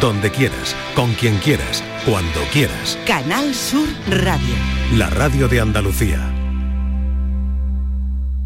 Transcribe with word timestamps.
donde 0.00 0.30
quieras, 0.30 0.76
con 0.94 1.12
quien 1.14 1.36
quieras, 1.38 1.82
cuando 2.04 2.40
quieras. 2.52 2.98
Canal 3.06 3.54
Sur 3.54 3.88
Radio. 4.08 4.54
La 4.94 5.10
radio 5.10 5.48
de 5.48 5.60
Andalucía. 5.60 6.34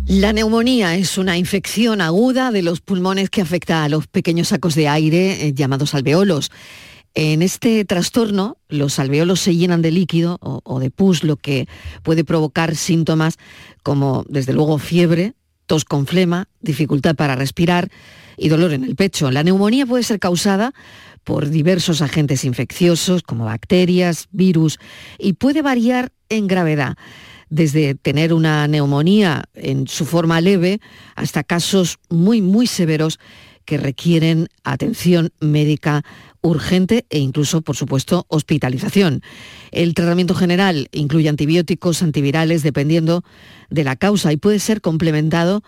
La 0.07 0.33
neumonía 0.33 0.97
es 0.97 1.19
una 1.19 1.37
infección 1.37 2.01
aguda 2.01 2.51
de 2.53 2.63
los 2.63 2.81
pulmones 2.81 3.29
que 3.29 3.43
afecta 3.43 3.85
a 3.85 3.89
los 3.89 4.07
pequeños 4.07 4.49
sacos 4.49 4.75
de 4.75 4.89
aire 4.89 5.47
eh, 5.47 5.53
llamados 5.53 5.95
alveolos. 5.95 6.51
En 7.15 7.43
este 7.43 7.85
trastorno, 7.85 8.57
los 8.69 8.99
alveolos 8.99 9.41
se 9.41 9.55
llenan 9.55 9.83
de 9.83 9.91
líquido 9.91 10.39
o, 10.41 10.61
o 10.65 10.81
de 10.81 10.91
pus, 10.91 11.23
lo 11.23 11.37
que 11.37 11.69
puede 12.03 12.25
provocar 12.25 12.75
síntomas 12.77 13.37
como, 13.83 14.25
desde 14.29 14.55
luego, 14.55 14.79
fiebre, 14.79 15.35
tos 15.67 15.85
con 15.85 16.07
flema, 16.07 16.49
dificultad 16.61 17.15
para 17.15 17.37
respirar 17.37 17.91
y 18.37 18.49
dolor 18.49 18.73
en 18.73 18.85
el 18.85 18.97
pecho. 18.97 19.31
La 19.31 19.43
neumonía 19.43 19.87
puede 19.87 20.03
ser 20.03 20.19
causada 20.19 20.73
por 21.25 21.49
diversos 21.49 22.03
agentes 22.03 22.45
infecciosos 22.45 23.23
como 23.23 23.45
bacterias, 23.45 24.29
virus 24.33 24.79
y 25.19 25.35
puede 25.35 25.63
variar 25.63 26.13
en 26.29 26.47
gravedad 26.47 26.97
desde 27.53 27.95
tener 27.95 28.33
una 28.33 28.67
neumonía 28.67 29.45
en 29.55 29.87
su 29.87 30.07
forma 30.07 30.41
leve 30.41 30.81
hasta 31.15 31.45
casos 31.45 31.99
muy, 32.09 32.41
muy 32.41 32.67
severos 32.67 33.19
que 33.65 33.77
requieren 33.77 34.49
atención 34.65 35.33
médica 35.39 36.03
urgente 36.41 37.07
e 37.11 37.19
incluso, 37.19 37.63
por 37.63 37.77
supuesto, 37.77 38.25
hospitalización. 38.29 39.23
El 39.71 39.95
tratamiento 39.95 40.35
general 40.35 40.89
incluye 40.93 41.29
antibióticos, 41.29 42.03
antivirales, 42.03 42.63
dependiendo 42.63 43.23
de 43.71 43.85
la 43.85 43.97
causa 43.97 44.33
y 44.33 44.37
puede 44.39 44.59
ser 44.59 44.81
complementado 44.81 45.63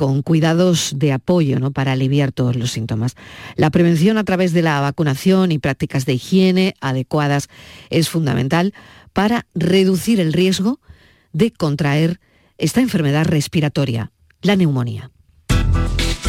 con 0.00 0.22
cuidados 0.22 0.94
de 0.96 1.12
apoyo 1.12 1.58
¿no? 1.58 1.72
para 1.72 1.92
aliviar 1.92 2.32
todos 2.32 2.56
los 2.56 2.70
síntomas. 2.70 3.16
La 3.56 3.68
prevención 3.68 4.16
a 4.16 4.24
través 4.24 4.54
de 4.54 4.62
la 4.62 4.80
vacunación 4.80 5.52
y 5.52 5.58
prácticas 5.58 6.06
de 6.06 6.14
higiene 6.14 6.74
adecuadas 6.80 7.48
es 7.90 8.08
fundamental 8.08 8.72
para 9.12 9.44
reducir 9.54 10.18
el 10.18 10.32
riesgo 10.32 10.80
de 11.34 11.50
contraer 11.50 12.18
esta 12.56 12.80
enfermedad 12.80 13.26
respiratoria, 13.26 14.10
la 14.40 14.56
neumonía. 14.56 15.10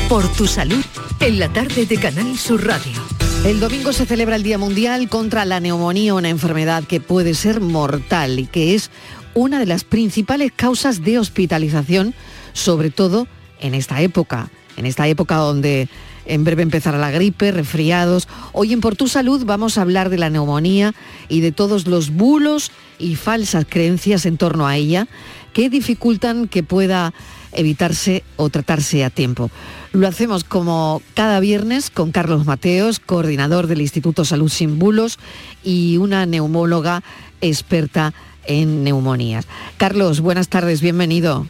Por 0.10 0.28
tu 0.34 0.48
salud, 0.48 0.84
en 1.22 1.40
la 1.40 1.48
tarde 1.48 1.86
de 1.86 1.98
Canal 1.98 2.38
Sur 2.38 2.68
Radio. 2.68 3.02
El 3.46 3.62
domingo 3.62 3.94
se 3.94 4.06
celebra 4.06 4.36
el 4.36 4.44
Día 4.44 4.58
Mundial 4.58 5.08
contra 5.08 5.46
la 5.46 5.62
neumonía, 5.62 6.14
una 6.14 6.28
enfermedad 6.28 6.84
que 6.84 7.00
puede 7.00 7.36
ser 7.36 7.62
mortal 7.62 8.38
y 8.38 8.48
que 8.48 8.76
es 8.76 8.92
una 9.34 9.60
de 9.60 9.66
las 9.66 9.86
principales 9.86 10.52
causas 10.54 11.06
de 11.06 11.20
hospitalización, 11.20 12.14
sobre 12.52 12.90
todo 12.90 13.22
en 13.22 13.41
esta 13.62 14.02
época, 14.02 14.50
en 14.78 14.86
esta 14.86 15.08
época 15.08 15.36
donde 15.36 15.88
en 16.26 16.44
breve 16.44 16.64
empezará 16.64 16.98
la 16.98 17.12
gripe, 17.12 17.52
resfriados. 17.52 18.28
Hoy 18.54 18.74
en 18.74 18.82
Por 18.82 18.96
tu 18.96 19.08
Salud 19.08 19.44
vamos 19.46 19.78
a 19.78 19.82
hablar 19.82 20.10
de 20.10 20.18
la 20.18 20.30
neumonía 20.30 20.94
y 21.30 21.42
de 21.42 21.52
todos 21.52 21.88
los 21.88 22.12
bulos 22.12 22.72
y 23.00 23.16
falsas 23.16 23.66
creencias 23.68 24.26
en 24.26 24.38
torno 24.38 24.68
a 24.68 24.78
ella 24.78 25.08
que 25.54 25.70
dificultan 25.70 26.48
que 26.48 26.64
pueda 26.64 27.14
evitarse 27.52 28.24
o 28.38 28.50
tratarse 28.50 29.04
a 29.04 29.10
tiempo. 29.10 29.52
Lo 29.92 30.08
hacemos 30.08 30.44
como 30.44 31.02
cada 31.16 31.40
viernes 31.40 31.90
con 31.90 32.12
Carlos 32.12 32.46
Mateos, 32.46 33.00
coordinador 33.00 33.68
del 33.68 33.82
Instituto 33.82 34.24
Salud 34.24 34.50
Sin 34.50 34.80
Bulos 34.80 35.20
y 35.64 35.98
una 35.98 36.26
neumóloga 36.26 37.04
experta 37.42 38.14
en 38.46 38.84
neumonías. 38.84 39.48
Carlos, 39.78 40.22
buenas 40.22 40.48
tardes, 40.48 40.82
bienvenido. 40.82 41.48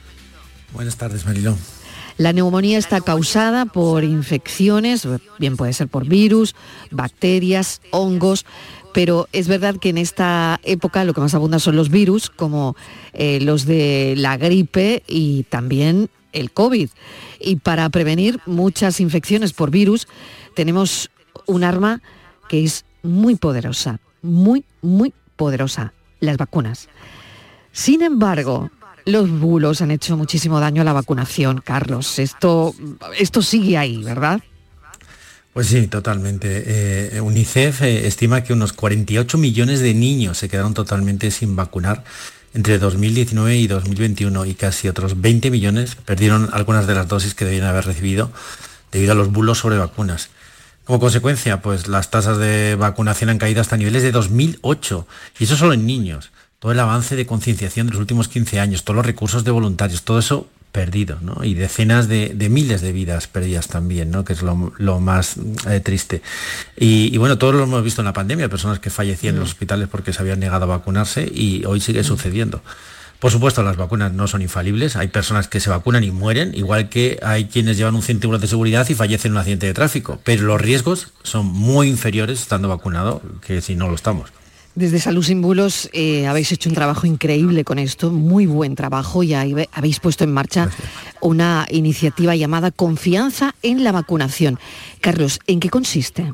Buenas 0.73 0.97
tardes, 0.97 1.25
Marilón. 1.25 1.57
La 2.17 2.33
neumonía 2.33 2.77
está 2.77 3.01
causada 3.01 3.65
por 3.65 4.03
infecciones, 4.03 5.07
bien 5.39 5.57
puede 5.57 5.73
ser 5.73 5.87
por 5.87 6.05
virus, 6.05 6.55
bacterias, 6.91 7.81
hongos, 7.91 8.45
pero 8.93 9.27
es 9.31 9.47
verdad 9.47 9.77
que 9.77 9.89
en 9.89 9.97
esta 9.97 10.59
época 10.63 11.03
lo 11.03 11.13
que 11.13 11.21
más 11.21 11.33
abunda 11.33 11.59
son 11.59 11.75
los 11.75 11.89
virus, 11.89 12.29
como 12.29 12.75
eh, 13.13 13.39
los 13.41 13.65
de 13.65 14.15
la 14.17 14.37
gripe 14.37 15.03
y 15.07 15.43
también 15.43 16.09
el 16.33 16.51
COVID. 16.51 16.89
Y 17.39 17.55
para 17.57 17.89
prevenir 17.89 18.39
muchas 18.45 18.99
infecciones 18.99 19.53
por 19.53 19.71
virus 19.71 20.07
tenemos 20.55 21.09
un 21.45 21.63
arma 21.63 22.01
que 22.49 22.63
es 22.63 22.85
muy 23.03 23.35
poderosa, 23.35 23.99
muy, 24.21 24.65
muy 24.81 25.13
poderosa, 25.35 25.93
las 26.19 26.37
vacunas. 26.37 26.89
Sin 27.71 28.01
embargo, 28.01 28.69
los 29.11 29.29
bulos 29.29 29.81
han 29.81 29.91
hecho 29.91 30.17
muchísimo 30.17 30.59
daño 30.59 30.81
a 30.81 30.85
la 30.85 30.93
vacunación, 30.93 31.61
Carlos. 31.63 32.19
Esto, 32.19 32.73
esto 33.17 33.41
sigue 33.41 33.77
ahí, 33.77 34.03
¿verdad? 34.03 34.41
Pues 35.53 35.67
sí, 35.67 35.87
totalmente. 35.87 36.63
Eh, 37.17 37.21
UNICEF 37.21 37.81
eh, 37.81 38.07
estima 38.07 38.41
que 38.41 38.53
unos 38.53 38.71
48 38.73 39.37
millones 39.37 39.81
de 39.81 39.93
niños 39.93 40.37
se 40.37 40.47
quedaron 40.47 40.73
totalmente 40.73 41.29
sin 41.29 41.55
vacunar 41.55 42.03
entre 42.53 42.79
2019 42.79 43.57
y 43.57 43.67
2021 43.67 44.45
y 44.45 44.53
casi 44.55 44.87
otros 44.87 45.19
20 45.19 45.51
millones 45.51 45.95
perdieron 45.95 46.49
algunas 46.53 46.87
de 46.87 46.95
las 46.95 47.07
dosis 47.07 47.33
que 47.33 47.45
debían 47.45 47.65
haber 47.67 47.85
recibido 47.85 48.31
debido 48.91 49.11
a 49.11 49.15
los 49.15 49.31
bulos 49.31 49.59
sobre 49.59 49.77
vacunas. 49.77 50.29
Como 50.85 50.99
consecuencia, 50.99 51.61
pues 51.61 51.87
las 51.87 52.09
tasas 52.11 52.37
de 52.37 52.75
vacunación 52.75 53.29
han 53.29 53.37
caído 53.37 53.61
hasta 53.61 53.77
niveles 53.77 54.03
de 54.03 54.11
2008 54.11 55.07
y 55.39 55.43
eso 55.43 55.55
solo 55.55 55.73
en 55.73 55.85
niños 55.85 56.31
todo 56.61 56.73
el 56.73 56.79
avance 56.79 57.15
de 57.15 57.25
concienciación 57.25 57.87
de 57.87 57.93
los 57.93 57.99
últimos 57.99 58.27
15 58.27 58.59
años, 58.59 58.83
todos 58.83 58.95
los 58.95 59.05
recursos 59.05 59.43
de 59.43 59.49
voluntarios, 59.49 60.03
todo 60.03 60.19
eso 60.19 60.47
perdido, 60.71 61.17
¿no? 61.19 61.43
Y 61.43 61.55
decenas 61.55 62.07
de, 62.07 62.35
miles 62.51 62.81
de 62.81 62.91
vidas 62.91 63.25
perdidas 63.25 63.67
también, 63.67 64.11
¿no? 64.11 64.23
Que 64.23 64.33
es 64.33 64.43
lo, 64.43 64.99
más 64.99 65.37
eh, 65.67 65.79
triste. 65.79 66.21
Y, 66.77 67.17
bueno, 67.17 67.39
todos 67.39 67.55
lo 67.55 67.63
hemos 67.63 67.83
visto 67.83 68.01
en 68.01 68.05
la 68.05 68.13
pandemia, 68.13 68.47
personas 68.47 68.77
que 68.77 68.91
fallecían 68.91 69.33
en 69.33 69.39
los 69.39 69.49
mm. 69.49 69.53
hospitales 69.53 69.87
porque 69.89 70.13
se 70.13 70.21
habían 70.21 70.39
negado 70.39 70.65
a 70.65 70.77
vacunarse 70.77 71.27
y 71.33 71.65
hoy 71.65 71.81
sigue 71.81 72.01
mm. 72.01 72.05
sucediendo. 72.05 72.61
Por 73.17 73.31
supuesto, 73.31 73.63
las 73.63 73.75
vacunas 73.75 74.13
no 74.13 74.27
son 74.27 74.43
infalibles. 74.43 74.95
Hay 74.97 75.07
personas 75.07 75.47
que 75.47 75.59
se 75.59 75.71
vacunan 75.71 76.03
y 76.03 76.11
mueren, 76.11 76.53
igual 76.53 76.89
que 76.89 77.19
hay 77.23 77.45
quienes 77.45 77.75
llevan 77.75 77.95
un 77.95 78.03
cinturón 78.03 78.39
de 78.39 78.45
seguridad 78.45 78.87
y 78.87 78.93
fallecen 78.93 79.29
en 79.29 79.33
un 79.33 79.37
accidente 79.39 79.65
de 79.65 79.73
tráfico. 79.73 80.19
Pero 80.23 80.43
los 80.43 80.61
riesgos 80.61 81.07
son 81.23 81.47
muy 81.47 81.87
inferiores 81.87 82.39
estando 82.39 82.67
vacunado 82.67 83.23
que 83.41 83.61
si 83.61 83.75
no 83.75 83.89
lo 83.89 83.95
estamos. 83.95 84.29
Desde 84.73 84.99
Salud 84.99 85.23
Sin 85.23 85.41
Bulos 85.41 85.89
eh, 85.91 86.27
habéis 86.27 86.51
hecho 86.53 86.69
un 86.69 86.75
trabajo 86.75 87.05
increíble 87.05 87.65
con 87.65 87.77
esto, 87.77 88.09
muy 88.09 88.45
buen 88.45 88.75
trabajo 88.75 89.21
y 89.21 89.33
habéis 89.33 89.99
puesto 89.99 90.23
en 90.23 90.31
marcha 90.31 90.69
una 91.19 91.67
iniciativa 91.69 92.35
llamada 92.37 92.71
Confianza 92.71 93.53
en 93.63 93.83
la 93.83 93.91
Vacunación. 93.91 94.59
Carlos, 95.01 95.39
¿en 95.47 95.59
qué 95.59 95.69
consiste? 95.69 96.33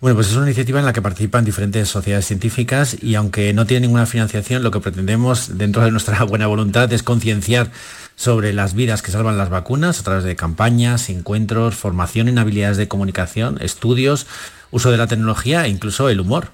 Bueno, 0.00 0.16
pues 0.16 0.28
es 0.28 0.36
una 0.36 0.46
iniciativa 0.46 0.80
en 0.80 0.86
la 0.86 0.94
que 0.94 1.02
participan 1.02 1.44
diferentes 1.44 1.88
sociedades 1.88 2.26
científicas 2.26 2.96
y 3.02 3.14
aunque 3.14 3.52
no 3.52 3.66
tiene 3.66 3.86
ninguna 3.86 4.06
financiación, 4.06 4.62
lo 4.62 4.70
que 4.70 4.80
pretendemos 4.80 5.58
dentro 5.58 5.84
de 5.84 5.90
nuestra 5.90 6.22
buena 6.24 6.46
voluntad 6.46 6.90
es 6.94 7.02
concienciar 7.02 7.70
sobre 8.16 8.54
las 8.54 8.72
vidas 8.72 9.02
que 9.02 9.12
salvan 9.12 9.36
las 9.36 9.50
vacunas 9.50 10.00
a 10.00 10.02
través 10.02 10.24
de 10.24 10.34
campañas, 10.34 11.10
encuentros, 11.10 11.74
formación 11.74 12.28
en 12.28 12.38
habilidades 12.38 12.78
de 12.78 12.88
comunicación, 12.88 13.58
estudios, 13.60 14.26
uso 14.70 14.90
de 14.90 14.96
la 14.96 15.06
tecnología 15.06 15.66
e 15.66 15.68
incluso 15.68 16.08
el 16.08 16.20
humor. 16.20 16.48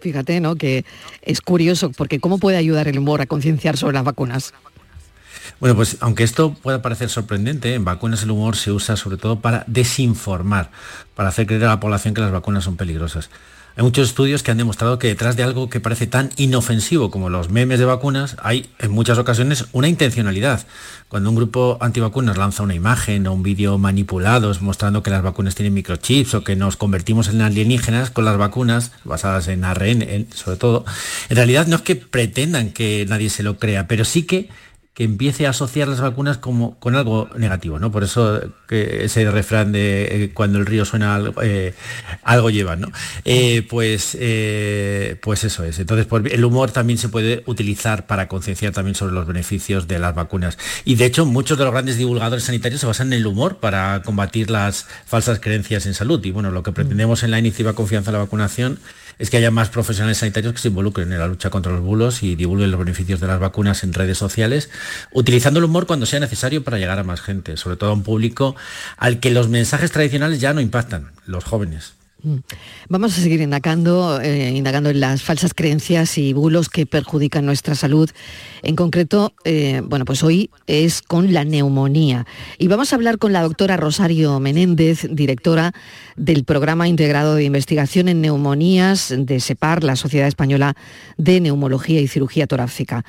Fíjate, 0.00 0.40
¿no? 0.40 0.56
Que 0.56 0.84
es 1.22 1.40
curioso, 1.40 1.90
porque 1.90 2.20
¿cómo 2.20 2.38
puede 2.38 2.58
ayudar 2.58 2.88
el 2.88 2.98
humor 2.98 3.22
a 3.22 3.26
concienciar 3.26 3.76
sobre 3.76 3.94
las 3.94 4.04
vacunas? 4.04 4.52
Bueno, 5.60 5.76
pues 5.76 5.96
aunque 6.00 6.24
esto 6.24 6.52
pueda 6.54 6.82
parecer 6.82 7.08
sorprendente, 7.08 7.74
en 7.74 7.84
vacunas 7.84 8.22
el 8.22 8.30
humor 8.30 8.56
se 8.56 8.72
usa 8.72 8.96
sobre 8.96 9.16
todo 9.16 9.40
para 9.40 9.64
desinformar, 9.66 10.70
para 11.14 11.30
hacer 11.30 11.46
creer 11.46 11.64
a 11.64 11.68
la 11.68 11.80
población 11.80 12.12
que 12.14 12.20
las 12.20 12.32
vacunas 12.32 12.64
son 12.64 12.76
peligrosas. 12.76 13.30
Hay 13.76 13.82
muchos 13.82 14.08
estudios 14.08 14.42
que 14.42 14.50
han 14.50 14.56
demostrado 14.56 14.98
que 14.98 15.08
detrás 15.08 15.36
de 15.36 15.42
algo 15.42 15.68
que 15.68 15.80
parece 15.80 16.06
tan 16.06 16.30
inofensivo 16.38 17.10
como 17.10 17.28
los 17.28 17.50
memes 17.50 17.78
de 17.78 17.84
vacunas 17.84 18.34
hay 18.42 18.70
en 18.78 18.90
muchas 18.90 19.18
ocasiones 19.18 19.66
una 19.72 19.86
intencionalidad. 19.86 20.66
Cuando 21.08 21.28
un 21.28 21.36
grupo 21.36 21.76
antivacunas 21.82 22.38
lanza 22.38 22.62
una 22.62 22.74
imagen 22.74 23.26
o 23.26 23.34
un 23.34 23.42
vídeo 23.42 23.76
manipulados 23.76 24.62
mostrando 24.62 25.02
que 25.02 25.10
las 25.10 25.22
vacunas 25.22 25.54
tienen 25.56 25.74
microchips 25.74 26.32
o 26.32 26.42
que 26.42 26.56
nos 26.56 26.78
convertimos 26.78 27.28
en 27.28 27.42
alienígenas 27.42 28.10
con 28.10 28.24
las 28.24 28.38
vacunas 28.38 28.92
basadas 29.04 29.46
en 29.48 29.62
ARN 29.62 30.26
sobre 30.34 30.56
todo, 30.56 30.86
en 31.28 31.36
realidad 31.36 31.66
no 31.66 31.76
es 31.76 31.82
que 31.82 31.96
pretendan 31.96 32.70
que 32.70 33.04
nadie 33.06 33.28
se 33.28 33.42
lo 33.42 33.58
crea, 33.58 33.86
pero 33.86 34.06
sí 34.06 34.22
que 34.22 34.48
que 34.96 35.04
empiece 35.04 35.46
a 35.46 35.50
asociar 35.50 35.88
las 35.88 36.00
vacunas 36.00 36.38
como 36.38 36.78
con 36.78 36.96
algo 36.96 37.28
negativo, 37.36 37.78
¿no? 37.78 37.92
Por 37.92 38.02
eso 38.02 38.40
que 38.66 39.04
ese 39.04 39.30
refrán 39.30 39.70
de 39.70 40.24
eh, 40.24 40.30
cuando 40.32 40.58
el 40.58 40.64
río 40.64 40.86
suena 40.86 41.14
algo, 41.14 41.42
eh, 41.42 41.74
algo 42.22 42.48
lleva, 42.48 42.76
¿no? 42.76 42.88
Eh, 43.26 43.66
pues, 43.68 44.16
pues 45.20 45.44
eso 45.44 45.64
es. 45.64 45.78
Entonces, 45.80 46.06
el 46.32 46.42
humor 46.46 46.70
también 46.70 46.98
se 46.98 47.10
puede 47.10 47.42
utilizar 47.44 48.06
para 48.06 48.26
concienciar 48.26 48.72
también 48.72 48.94
sobre 48.94 49.12
los 49.12 49.26
beneficios 49.26 49.86
de 49.86 49.98
las 49.98 50.14
vacunas. 50.14 50.56
Y 50.86 50.94
de 50.94 51.04
hecho, 51.04 51.26
muchos 51.26 51.58
de 51.58 51.64
los 51.64 51.74
grandes 51.74 51.98
divulgadores 51.98 52.44
sanitarios 52.44 52.80
se 52.80 52.86
basan 52.86 53.12
en 53.12 53.18
el 53.18 53.26
humor 53.26 53.58
para 53.58 54.00
combatir 54.00 54.50
las 54.50 54.86
falsas 55.04 55.40
creencias 55.40 55.84
en 55.84 55.92
salud. 55.92 56.24
Y 56.24 56.30
bueno, 56.30 56.50
lo 56.50 56.62
que 56.62 56.72
pretendemos 56.72 57.22
en 57.22 57.32
la 57.32 57.38
iniciativa 57.38 57.74
Confianza 57.74 58.12
en 58.12 58.14
la 58.14 58.20
Vacunación 58.20 58.78
es 59.18 59.30
que 59.30 59.38
haya 59.38 59.50
más 59.50 59.68
profesionales 59.68 60.18
sanitarios 60.18 60.52
que 60.52 60.60
se 60.60 60.68
involucren 60.68 61.12
en 61.12 61.18
la 61.18 61.26
lucha 61.26 61.50
contra 61.50 61.72
los 61.72 61.80
bulos 61.80 62.22
y 62.22 62.36
divulguen 62.36 62.70
los 62.70 62.78
beneficios 62.78 63.20
de 63.20 63.26
las 63.26 63.40
vacunas 63.40 63.82
en 63.82 63.92
redes 63.92 64.18
sociales 64.18 64.70
utilizando 65.12 65.58
el 65.58 65.64
humor 65.64 65.86
cuando 65.86 66.06
sea 66.06 66.20
necesario 66.20 66.62
para 66.62 66.78
llegar 66.78 66.98
a 66.98 67.04
más 67.04 67.20
gente, 67.20 67.56
sobre 67.56 67.76
todo 67.76 67.90
a 67.90 67.94
un 67.94 68.02
público 68.02 68.56
al 68.96 69.20
que 69.20 69.30
los 69.30 69.48
mensajes 69.48 69.90
tradicionales 69.90 70.40
ya 70.40 70.52
no 70.52 70.60
impactan, 70.60 71.12
los 71.26 71.44
jóvenes. 71.44 71.95
Mm. 72.22 72.36
Vamos 72.88 73.18
a 73.18 73.20
seguir 73.20 73.40
indagando, 73.40 74.20
eh, 74.20 74.50
indagando 74.50 74.90
en 74.90 75.00
las 75.00 75.22
falsas 75.22 75.52
creencias 75.54 76.16
y 76.16 76.32
bulos 76.32 76.68
que 76.68 76.86
perjudican 76.86 77.44
nuestra 77.44 77.74
salud. 77.74 78.10
En 78.62 78.74
concreto, 78.74 79.34
eh, 79.44 79.82
bueno, 79.84 80.04
pues 80.04 80.22
hoy 80.22 80.50
es 80.66 81.02
con 81.02 81.32
la 81.32 81.44
neumonía. 81.44 82.26
Y 82.58 82.68
vamos 82.68 82.92
a 82.92 82.96
hablar 82.96 83.18
con 83.18 83.32
la 83.32 83.42
doctora 83.42 83.76
Rosario 83.76 84.40
Menéndez, 84.40 85.06
directora 85.10 85.72
del 86.16 86.44
Programa 86.44 86.88
Integrado 86.88 87.34
de 87.34 87.44
Investigación 87.44 88.08
en 88.08 88.22
Neumonías 88.22 89.14
de 89.16 89.38
SEPAR, 89.38 89.84
la 89.84 89.96
Sociedad 89.96 90.26
Española 90.26 90.74
de 91.18 91.40
Neumología 91.40 92.00
y 92.00 92.08
Cirugía 92.08 92.46
Torácica. 92.46 93.04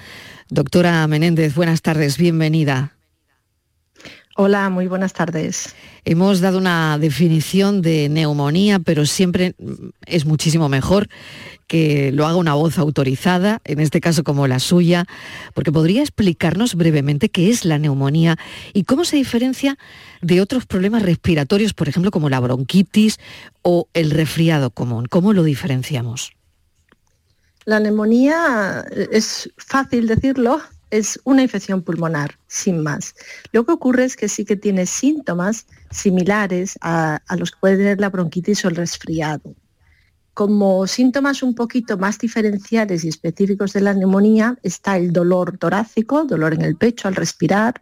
Doctora 0.49 1.07
Menéndez, 1.07 1.55
buenas 1.55 1.81
tardes, 1.81 2.17
bienvenida. 2.17 2.96
Hola, 4.39 4.69
muy 4.69 4.85
buenas 4.85 5.13
tardes. 5.13 5.73
Hemos 6.05 6.41
dado 6.41 6.59
una 6.59 6.99
definición 6.99 7.81
de 7.81 8.07
neumonía, 8.07 8.77
pero 8.77 9.07
siempre 9.07 9.55
es 10.05 10.27
muchísimo 10.27 10.69
mejor 10.69 11.09
que 11.65 12.11
lo 12.11 12.27
haga 12.27 12.35
una 12.35 12.53
voz 12.53 12.77
autorizada, 12.77 13.61
en 13.63 13.79
este 13.79 13.99
caso 13.99 14.23
como 14.23 14.45
la 14.45 14.59
suya, 14.59 15.07
porque 15.55 15.71
podría 15.71 16.03
explicarnos 16.03 16.75
brevemente 16.75 17.29
qué 17.29 17.49
es 17.49 17.65
la 17.65 17.79
neumonía 17.79 18.37
y 18.73 18.83
cómo 18.83 19.05
se 19.05 19.15
diferencia 19.15 19.75
de 20.21 20.39
otros 20.39 20.67
problemas 20.67 21.01
respiratorios, 21.01 21.73
por 21.73 21.89
ejemplo, 21.89 22.11
como 22.11 22.29
la 22.29 22.39
bronquitis 22.39 23.17
o 23.63 23.87
el 23.95 24.11
resfriado 24.11 24.69
común. 24.69 25.07
¿Cómo 25.09 25.33
lo 25.33 25.41
diferenciamos? 25.41 26.31
La 27.65 27.79
neumonía 27.79 28.85
es 29.11 29.49
fácil 29.57 30.05
decirlo, 30.05 30.61
es 30.89 31.19
una 31.23 31.41
infección 31.41 31.81
pulmonar, 31.81 32.37
sin 32.47 32.81
más. 32.81 33.15
Lo 33.51 33.65
que 33.65 33.73
ocurre 33.73 34.05
es 34.05 34.15
que 34.15 34.29
sí 34.29 34.45
que 34.45 34.55
tiene 34.55 34.85
síntomas 34.85 35.65
similares 35.91 36.77
a, 36.81 37.21
los 37.37 37.51
que 37.51 37.57
puede 37.59 37.77
tener 37.77 37.99
la 37.99 38.09
bronquitis 38.09 38.63
o 38.65 38.69
el 38.69 38.75
resfriado. 38.75 39.55
Como 40.33 40.85
síntomas 40.87 41.41
un 41.41 41.55
poquito 41.55 41.97
más 41.97 42.19
diferenciales 42.19 43.03
y 43.03 43.09
específicos 43.09 43.73
de 43.73 43.81
la 43.81 43.93
neumonía 43.93 44.57
está 44.61 44.97
el 44.97 45.11
dolor 45.11 45.57
torácico, 45.57 46.25
dolor 46.25 46.53
en 46.53 46.61
el 46.61 46.75
pecho 46.75 47.07
al 47.07 47.15
respirar, 47.15 47.81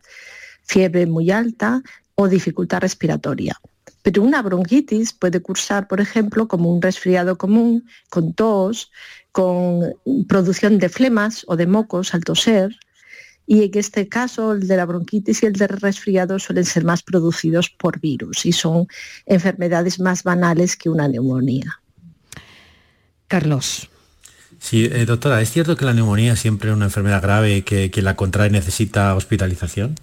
fiebre 0.64 1.06
muy 1.06 1.32
alta 1.32 1.84
o 2.16 2.28
dificultad 2.28 2.80
respiratoria. 2.80 3.60
Pero 4.02 4.24
una 4.24 4.42
bronquitis 4.42 5.14
puede 5.14 5.42
cursar, 5.42 5.88
por 5.88 6.00
ejemplo, 6.00 6.48
como 6.48 6.72
un 6.72 6.82
resfriado 6.82 7.38
común, 7.38 7.86
con 8.10 8.34
tos, 8.34 8.92
con 9.32 9.96
producción 10.30 10.78
de 10.78 10.90
flemas 10.90 11.44
o 11.48 11.58
de 11.58 11.68
mocos 11.68 12.14
al 12.14 12.24
toser, 12.24 12.78
y 13.48 13.64
en 13.64 13.72
este 13.74 14.08
caso 14.08 14.54
el 14.54 14.68
de 14.68 14.78
la 14.78 14.86
bronquitis 14.86 15.44
y 15.44 15.46
el 15.46 15.54
de 15.54 15.68
resfriado 15.68 16.40
suelen 16.40 16.66
ser 16.66 16.84
más 16.84 17.04
producidos 17.04 17.70
por 17.70 18.00
virus 18.00 18.46
y 18.46 18.52
son 18.52 18.88
enfermedades 19.26 20.00
más 20.00 20.24
banales 20.24 20.76
que 20.76 20.90
una 20.90 21.08
neumonía. 21.08 21.80
Carlos. 23.28 23.90
Sí, 24.60 24.86
eh, 24.86 25.06
doctora, 25.06 25.42
¿es 25.42 25.52
cierto 25.52 25.76
que 25.76 25.86
la 25.86 25.94
neumonía 25.94 26.36
siempre 26.36 26.70
es 26.70 26.76
una 26.76 26.86
enfermedad 26.86 27.22
grave 27.22 27.58
y 27.58 27.62
que 27.62 27.92
quien 27.92 28.06
la 28.06 28.16
contrae 28.16 28.50
necesita 28.50 29.14
hospitalización? 29.16 29.96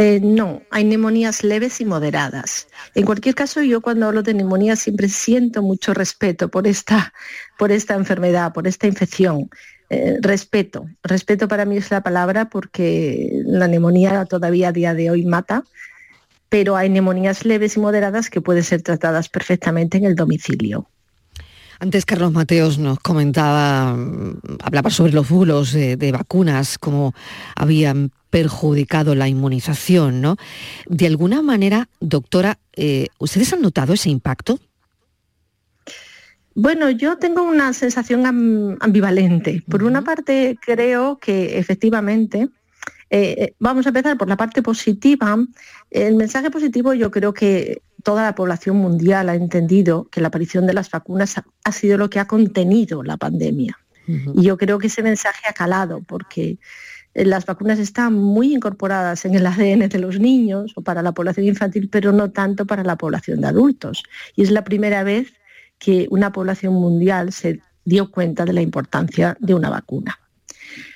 Eh, 0.00 0.20
no, 0.22 0.62
hay 0.70 0.84
neumonías 0.84 1.42
leves 1.42 1.80
y 1.80 1.84
moderadas. 1.84 2.68
En 2.94 3.04
cualquier 3.04 3.34
caso, 3.34 3.62
yo 3.62 3.80
cuando 3.80 4.06
hablo 4.06 4.22
de 4.22 4.32
neumonía 4.32 4.76
siempre 4.76 5.08
siento 5.08 5.60
mucho 5.60 5.92
respeto 5.92 6.48
por 6.48 6.68
esta, 6.68 7.12
por 7.58 7.72
esta 7.72 7.94
enfermedad, 7.94 8.52
por 8.52 8.68
esta 8.68 8.86
infección. 8.86 9.50
Eh, 9.90 10.18
respeto. 10.20 10.86
Respeto 11.02 11.48
para 11.48 11.64
mí 11.64 11.78
es 11.78 11.90
la 11.90 12.02
palabra 12.02 12.50
porque 12.50 13.30
la 13.46 13.68
neumonía 13.68 14.26
todavía 14.26 14.68
a 14.68 14.72
día 14.72 14.92
de 14.92 15.10
hoy 15.10 15.24
mata, 15.24 15.64
pero 16.50 16.76
hay 16.76 16.90
neumonías 16.90 17.46
leves 17.46 17.76
y 17.76 17.80
moderadas 17.80 18.28
que 18.28 18.42
pueden 18.42 18.64
ser 18.64 18.82
tratadas 18.82 19.28
perfectamente 19.30 19.96
en 19.96 20.04
el 20.04 20.14
domicilio. 20.14 20.86
Antes 21.80 22.04
Carlos 22.04 22.32
Mateos 22.32 22.78
nos 22.78 22.98
comentaba, 22.98 23.96
hablaba 24.62 24.90
sobre 24.90 25.12
los 25.12 25.28
bulos 25.28 25.72
de, 25.72 26.12
vacunas, 26.12 26.76
cómo 26.76 27.14
habían 27.54 28.10
perjudicado 28.30 29.14
la 29.14 29.28
inmunización, 29.28 30.20
¿no? 30.20 30.36
De 30.86 31.06
alguna 31.06 31.40
manera, 31.40 31.88
doctora, 32.00 32.58
eh, 32.74 33.06
¿ustedes 33.18 33.52
han 33.52 33.62
notado 33.62 33.94
ese 33.94 34.10
impacto? 34.10 34.58
Bueno, 36.60 36.90
yo 36.90 37.18
tengo 37.18 37.44
una 37.44 37.72
sensación 37.72 38.26
ambivalente. 38.80 39.62
Por 39.70 39.84
una 39.84 40.02
parte, 40.02 40.58
creo 40.60 41.16
que 41.20 41.56
efectivamente, 41.56 42.48
eh, 43.10 43.36
eh, 43.38 43.54
vamos 43.60 43.86
a 43.86 43.90
empezar 43.90 44.18
por 44.18 44.28
la 44.28 44.36
parte 44.36 44.60
positiva. 44.60 45.38
El 45.88 46.16
mensaje 46.16 46.50
positivo 46.50 46.94
yo 46.94 47.12
creo 47.12 47.32
que 47.32 47.82
toda 48.02 48.24
la 48.24 48.34
población 48.34 48.76
mundial 48.76 49.28
ha 49.28 49.36
entendido 49.36 50.08
que 50.10 50.20
la 50.20 50.28
aparición 50.28 50.66
de 50.66 50.74
las 50.74 50.90
vacunas 50.90 51.36
ha, 51.38 51.70
sido 51.70 51.96
lo 51.96 52.10
que 52.10 52.18
ha 52.18 52.26
contenido 52.26 53.04
la 53.04 53.16
pandemia. 53.16 53.78
Y 54.08 54.42
yo 54.42 54.56
creo 54.56 54.80
que 54.80 54.88
ese 54.88 55.04
mensaje 55.04 55.42
ha 55.48 55.52
calado 55.52 56.02
porque 56.08 56.58
eh, 57.14 57.24
las 57.24 57.46
vacunas 57.46 57.78
están 57.78 58.14
muy 58.14 58.52
incorporadas 58.52 59.24
en 59.24 59.36
el 59.36 59.46
ADN 59.46 59.88
de 59.88 59.98
los 60.00 60.18
niños 60.18 60.72
o 60.74 60.82
para 60.82 61.04
la 61.04 61.12
población 61.12 61.46
infantil, 61.46 61.88
pero 61.88 62.10
no 62.10 62.32
tanto 62.32 62.66
para 62.66 62.82
la 62.82 62.96
población 62.96 63.42
de 63.42 63.46
adultos. 63.46 64.02
Y 64.34 64.42
es 64.42 64.50
la 64.50 64.64
primera 64.64 65.04
vez 65.04 65.34
que 65.78 66.06
una 66.10 66.32
población 66.32 66.74
mundial 66.74 67.32
se 67.32 67.60
dio 67.84 68.10
cuenta 68.10 68.44
de 68.44 68.52
la 68.52 68.62
importancia 68.62 69.36
de 69.40 69.54
una 69.54 69.70
vacuna. 69.70 70.18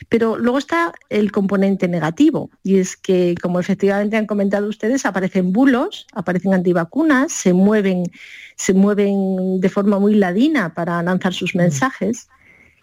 Pero 0.08 0.36
luego 0.36 0.58
está 0.58 0.92
el 1.08 1.32
componente 1.32 1.88
negativo, 1.88 2.50
y 2.62 2.78
es 2.78 2.96
que, 2.96 3.34
como 3.40 3.60
efectivamente 3.60 4.16
han 4.16 4.26
comentado 4.26 4.68
ustedes, 4.68 5.06
aparecen 5.06 5.52
bulos, 5.52 6.06
aparecen 6.12 6.54
antivacunas, 6.54 7.32
se 7.32 7.52
mueven, 7.52 8.04
se 8.56 8.74
mueven 8.74 9.60
de 9.60 9.68
forma 9.68 9.98
muy 9.98 10.14
ladina 10.14 10.74
para 10.74 11.02
lanzar 11.02 11.32
sus 11.32 11.54
mm. 11.54 11.58
mensajes, 11.58 12.28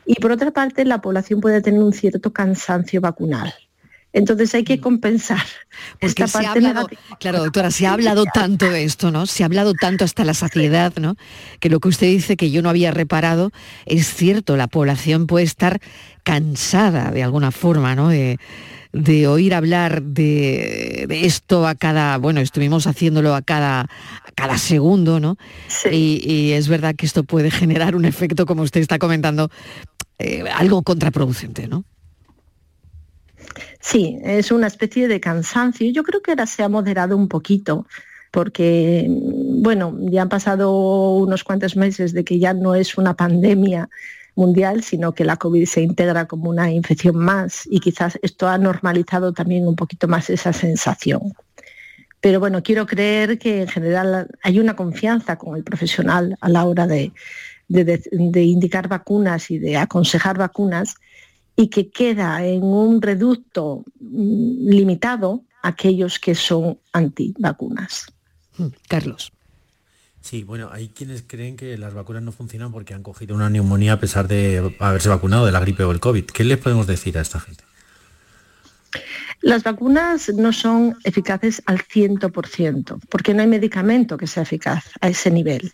y 0.06 0.16
por 0.16 0.32
otra 0.32 0.52
parte 0.52 0.86
la 0.86 1.02
población 1.02 1.40
puede 1.40 1.62
tener 1.62 1.82
un 1.82 1.94
cierto 1.94 2.34
cansancio 2.34 3.00
vacunal. 3.00 3.54
Entonces 4.12 4.54
hay 4.56 4.64
que 4.64 4.78
mm. 4.78 4.82
compensar. 4.82 5.44
Porque 6.00 6.28
se 6.28 6.46
ha 6.46 6.52
hablado, 6.52 6.88
claro, 7.20 7.40
doctora, 7.40 7.72
se 7.72 7.86
ha 7.86 7.94
hablado 7.94 8.26
tanto 8.26 8.70
de 8.70 8.84
esto, 8.84 9.12
¿no? 9.12 9.26
Se 9.26 9.44
ha 9.44 9.46
hablado 9.46 9.74
tanto 9.74 10.04
hasta 10.04 10.26
la 10.26 10.34
saciedad, 10.34 10.94
¿no? 11.00 11.16
Que 11.60 11.70
lo 11.70 11.80
que 11.80 11.90
usted 11.90 12.08
dice 12.08 12.36
que 12.36 12.52
yo 12.52 12.62
no 12.62 12.70
había 12.70 12.92
reparado, 12.92 13.52
es 13.86 14.14
cierto, 14.14 14.58
la 14.58 14.68
población 14.68 15.28
puede 15.28 15.46
estar 15.46 15.80
cansada 16.24 17.12
de 17.12 17.24
alguna 17.24 17.52
forma, 17.52 17.96
¿no? 17.96 18.10
De, 18.10 18.38
oír 19.28 19.54
hablar 19.54 20.02
de, 20.02 21.06
esto 21.10 21.68
a 21.68 21.76
cada, 21.76 22.18
bueno, 22.18 22.40
estuvimos 22.40 22.88
haciéndolo 22.88 23.36
a 23.36 23.44
cada, 23.44 23.88
cada 24.34 24.58
segundo, 24.58 25.20
¿no? 25.20 25.38
Y, 25.92 26.52
es 26.54 26.68
verdad 26.68 26.96
que 26.96 27.06
esto 27.06 27.24
puede 27.24 27.52
generar 27.52 27.96
un 27.96 28.06
efecto, 28.06 28.48
como 28.48 28.64
usted 28.64 28.82
está 28.82 28.98
comentando, 28.98 29.52
eh, 30.18 30.44
algo 30.52 30.82
contraproducente, 30.82 31.68
¿no? 31.68 31.86
Sí, 33.80 34.20
es 34.24 34.52
una 34.52 34.68
especie 34.68 35.08
de 35.08 35.20
cansancio. 35.20 35.90
Yo 35.92 36.04
creo 36.04 36.22
que 36.22 36.32
ahora 36.32 36.46
se 36.46 36.64
ha 36.64 36.70
moderado 36.70 37.16
un 37.16 37.28
poquito 37.28 37.88
porque, 38.32 39.08
bueno, 39.10 39.98
ya 40.02 40.22
han 40.24 40.30
pasado 40.30 41.16
unos 41.16 41.44
cuantos 41.44 41.76
meses 41.76 42.14
de 42.14 42.24
que 42.24 42.40
ya 42.40 42.54
no 42.54 42.76
es 42.76 42.98
una 42.98 43.16
pandemia 43.16 43.90
mundial, 44.36 44.84
sino 44.84 45.14
que 45.14 45.26
la 45.26 45.38
COVID 45.38 45.66
se 45.66 45.82
integra 45.82 46.26
como 46.26 46.50
una 46.50 46.72
infección 46.72 47.18
más 47.18 47.68
y 47.70 47.80
quizás 47.80 48.20
esto 48.22 48.48
ha 48.48 48.58
normalizado 48.58 49.34
también 49.34 49.68
un 49.68 49.76
poquito 49.76 50.08
más 50.08 50.30
esa 50.30 50.54
sensación. 50.54 51.34
Pero 52.22 52.40
bueno, 52.40 52.62
quiero 52.64 52.86
creer 52.86 53.40
que 53.40 53.62
en 53.62 53.68
general 53.68 54.28
hay 54.44 54.60
una 54.60 54.76
confianza 54.76 55.38
con 55.38 55.56
el 55.56 55.64
profesional 55.64 56.38
a 56.42 56.50
la 56.50 56.66
hora 56.66 56.86
de, 56.86 57.12
indicar 57.70 58.88
vacunas 58.88 59.52
y 59.52 59.60
de 59.60 59.78
aconsejar 59.78 60.38
vacunas 60.38 60.96
y 61.60 61.68
que 61.68 61.90
queda 61.90 62.46
en 62.46 62.64
un 62.64 63.02
reducto 63.02 63.84
mm, 64.00 64.70
limitado 64.70 65.44
aquellos 65.62 66.18
que 66.18 66.34
son 66.34 66.80
antivacunas. 66.94 68.06
Hmm, 68.58 68.68
Carlos. 68.88 69.34
Sí, 70.22 70.46
bueno, 70.46 70.70
hay 70.72 70.88
quienes 70.88 71.22
creen 71.28 71.58
que 71.58 71.78
las 71.78 71.94
vacunas 71.94 72.24
no 72.24 72.32
funcionan 72.32 72.72
porque 72.72 72.94
han 72.94 73.04
cogido 73.04 73.36
una 73.36 73.50
neumonía 73.50 73.94
a 73.94 74.00
pesar 74.00 74.30
de 74.30 74.74
haberse 74.80 75.10
vacunado 75.10 75.46
de 75.46 75.52
la 75.52 75.60
gripe 75.60 75.84
o 75.84 75.92
el 75.92 76.00
COVID. 76.00 76.28
¿Qué 76.28 76.46
les 76.46 76.60
podemos 76.60 76.88
decir 76.88 77.18
a 77.18 77.22
esta 77.22 77.42
gente? 77.42 77.66
Las 79.42 79.64
vacunas 79.64 80.30
no 80.30 80.54
son 80.54 80.98
eficaces 81.04 81.62
al 81.66 81.80
100%, 81.80 83.02
porque 83.10 83.34
no 83.34 83.42
hay 83.42 83.48
medicamento 83.48 84.16
que 84.16 84.28
sea 84.28 84.44
eficaz 84.44 84.92
a 85.02 85.10
ese 85.10 85.30
nivel 85.30 85.74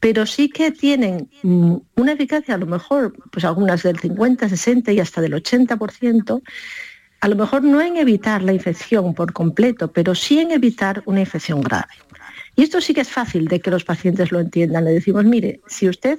pero 0.00 0.26
sí 0.26 0.48
que 0.48 0.70
tienen 0.70 1.28
mm, 1.42 1.76
una 1.96 2.12
eficacia 2.12 2.54
a 2.54 2.58
lo 2.58 2.66
mejor, 2.66 3.14
pues 3.30 3.44
algunas 3.44 3.82
del 3.82 3.98
50, 3.98 4.48
60 4.48 4.92
y 4.92 5.00
hasta 5.00 5.20
del 5.20 5.34
80%, 5.34 6.42
a 7.20 7.28
lo 7.28 7.36
mejor 7.36 7.64
no 7.64 7.80
en 7.80 7.96
evitar 7.96 8.42
la 8.42 8.52
infección 8.52 9.14
por 9.14 9.32
completo, 9.32 9.90
pero 9.90 10.14
sí 10.14 10.38
en 10.38 10.50
evitar 10.50 11.02
una 11.06 11.20
infección 11.20 11.60
grave. 11.60 11.94
Y 12.54 12.62
esto 12.62 12.80
sí 12.80 12.94
que 12.94 13.02
es 13.02 13.10
fácil 13.10 13.48
de 13.48 13.60
que 13.60 13.70
los 13.70 13.84
pacientes 13.84 14.32
lo 14.32 14.40
entiendan. 14.40 14.84
Le 14.84 14.92
decimos, 14.92 15.24
mire, 15.24 15.60
si 15.66 15.88
usted 15.88 16.18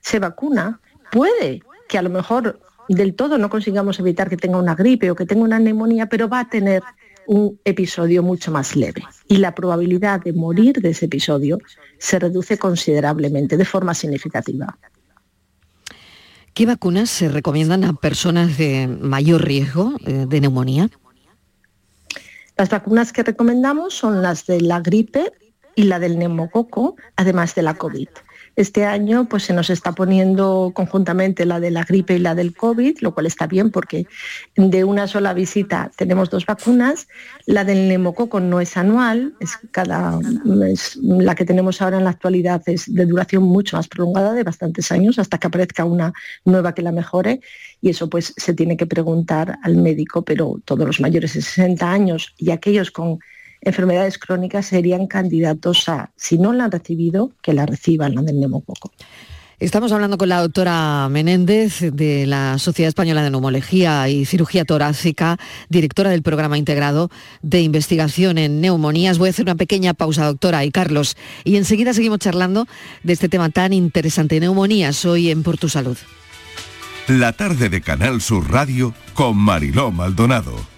se 0.00 0.18
vacuna, 0.18 0.80
puede 1.12 1.62
que 1.88 1.98
a 1.98 2.02
lo 2.02 2.10
mejor 2.10 2.60
del 2.88 3.14
todo 3.14 3.38
no 3.38 3.50
consigamos 3.50 3.98
evitar 3.98 4.28
que 4.28 4.36
tenga 4.36 4.58
una 4.58 4.74
gripe 4.74 5.10
o 5.10 5.14
que 5.14 5.26
tenga 5.26 5.42
una 5.42 5.58
neumonía, 5.58 6.06
pero 6.06 6.28
va 6.28 6.40
a 6.40 6.48
tener 6.48 6.82
un 7.26 7.60
episodio 7.64 8.22
mucho 8.22 8.50
más 8.50 8.76
leve 8.76 9.02
y 9.28 9.38
la 9.38 9.54
probabilidad 9.54 10.20
de 10.20 10.32
morir 10.32 10.80
de 10.80 10.90
ese 10.90 11.06
episodio 11.06 11.58
se 11.98 12.18
reduce 12.18 12.58
considerablemente, 12.58 13.56
de 13.56 13.64
forma 13.64 13.94
significativa. 13.94 14.76
¿Qué 16.54 16.66
vacunas 16.66 17.10
se 17.10 17.28
recomiendan 17.28 17.82
a 17.84 17.94
personas 17.94 18.56
de 18.58 18.86
mayor 18.86 19.44
riesgo 19.44 19.94
eh, 20.06 20.26
de 20.28 20.40
neumonía? 20.40 20.88
Las 22.56 22.70
vacunas 22.70 23.12
que 23.12 23.24
recomendamos 23.24 23.94
son 23.94 24.22
las 24.22 24.46
de 24.46 24.60
la 24.60 24.80
gripe 24.80 25.32
y 25.74 25.84
la 25.84 25.98
del 25.98 26.16
neumococo, 26.18 26.94
además 27.16 27.56
de 27.56 27.62
la 27.62 27.74
COVID. 27.74 28.08
Este 28.56 28.84
año 28.84 29.26
pues, 29.28 29.44
se 29.44 29.52
nos 29.52 29.70
está 29.70 29.92
poniendo 29.92 30.72
conjuntamente 30.74 31.44
la 31.44 31.58
de 31.60 31.70
la 31.70 31.84
gripe 31.84 32.14
y 32.14 32.18
la 32.18 32.34
del 32.34 32.54
COVID, 32.54 32.98
lo 33.00 33.12
cual 33.12 33.26
está 33.26 33.46
bien 33.46 33.70
porque 33.70 34.06
de 34.56 34.84
una 34.84 35.08
sola 35.08 35.34
visita 35.34 35.90
tenemos 35.96 36.30
dos 36.30 36.46
vacunas. 36.46 37.08
La 37.46 37.64
del 37.64 37.88
neumococo 37.88 38.40
no 38.40 38.60
es 38.60 38.76
anual, 38.76 39.34
es 39.40 39.58
cada, 39.70 40.18
la 40.44 41.34
que 41.34 41.44
tenemos 41.44 41.82
ahora 41.82 41.98
en 41.98 42.04
la 42.04 42.10
actualidad 42.10 42.62
es 42.66 42.92
de 42.92 43.06
duración 43.06 43.42
mucho 43.42 43.76
más 43.76 43.88
prolongada, 43.88 44.32
de 44.32 44.44
bastantes 44.44 44.92
años, 44.92 45.18
hasta 45.18 45.38
que 45.38 45.48
aparezca 45.48 45.84
una 45.84 46.12
nueva 46.44 46.74
que 46.74 46.82
la 46.82 46.92
mejore. 46.92 47.40
Y 47.80 47.90
eso 47.90 48.08
pues 48.08 48.34
se 48.36 48.54
tiene 48.54 48.76
que 48.76 48.86
preguntar 48.86 49.58
al 49.62 49.76
médico, 49.76 50.22
pero 50.22 50.60
todos 50.64 50.86
los 50.86 51.00
mayores 51.00 51.34
de 51.34 51.42
60 51.42 51.90
años 51.90 52.34
y 52.38 52.50
aquellos 52.50 52.90
con 52.90 53.18
enfermedades 53.64 54.18
crónicas 54.18 54.66
serían 54.66 55.06
candidatos 55.06 55.88
a, 55.88 56.10
si 56.16 56.38
no 56.38 56.52
la 56.52 56.64
han 56.64 56.72
recibido, 56.72 57.32
que 57.42 57.52
la 57.52 57.66
reciban, 57.66 58.14
la 58.14 58.22
del 58.22 58.40
neumococo. 58.40 58.92
Estamos 59.60 59.92
hablando 59.92 60.18
con 60.18 60.28
la 60.28 60.40
doctora 60.40 61.08
Menéndez 61.08 61.80
de 61.80 62.26
la 62.26 62.58
Sociedad 62.58 62.88
Española 62.88 63.22
de 63.22 63.30
Neumología 63.30 64.08
y 64.08 64.24
Cirugía 64.24 64.64
Torácica, 64.64 65.38
directora 65.68 66.10
del 66.10 66.22
programa 66.22 66.58
integrado 66.58 67.08
de 67.40 67.62
investigación 67.62 68.36
en 68.36 68.60
neumonías. 68.60 69.18
Voy 69.18 69.28
a 69.28 69.30
hacer 69.30 69.44
una 69.44 69.54
pequeña 69.54 69.94
pausa, 69.94 70.26
doctora, 70.26 70.64
y 70.64 70.70
Carlos, 70.70 71.16
y 71.44 71.56
enseguida 71.56 71.94
seguimos 71.94 72.18
charlando 72.18 72.66
de 73.04 73.12
este 73.12 73.28
tema 73.28 73.48
tan 73.48 73.72
interesante, 73.72 74.40
neumonías, 74.40 75.04
hoy 75.04 75.30
en 75.30 75.42
Por 75.44 75.56
Tu 75.56 75.68
Salud. 75.68 75.96
La 77.06 77.32
tarde 77.32 77.68
de 77.68 77.80
Canal 77.80 78.20
Sur 78.20 78.50
Radio 78.50 78.92
con 79.14 79.36
Mariló 79.36 79.92
Maldonado. 79.92 80.73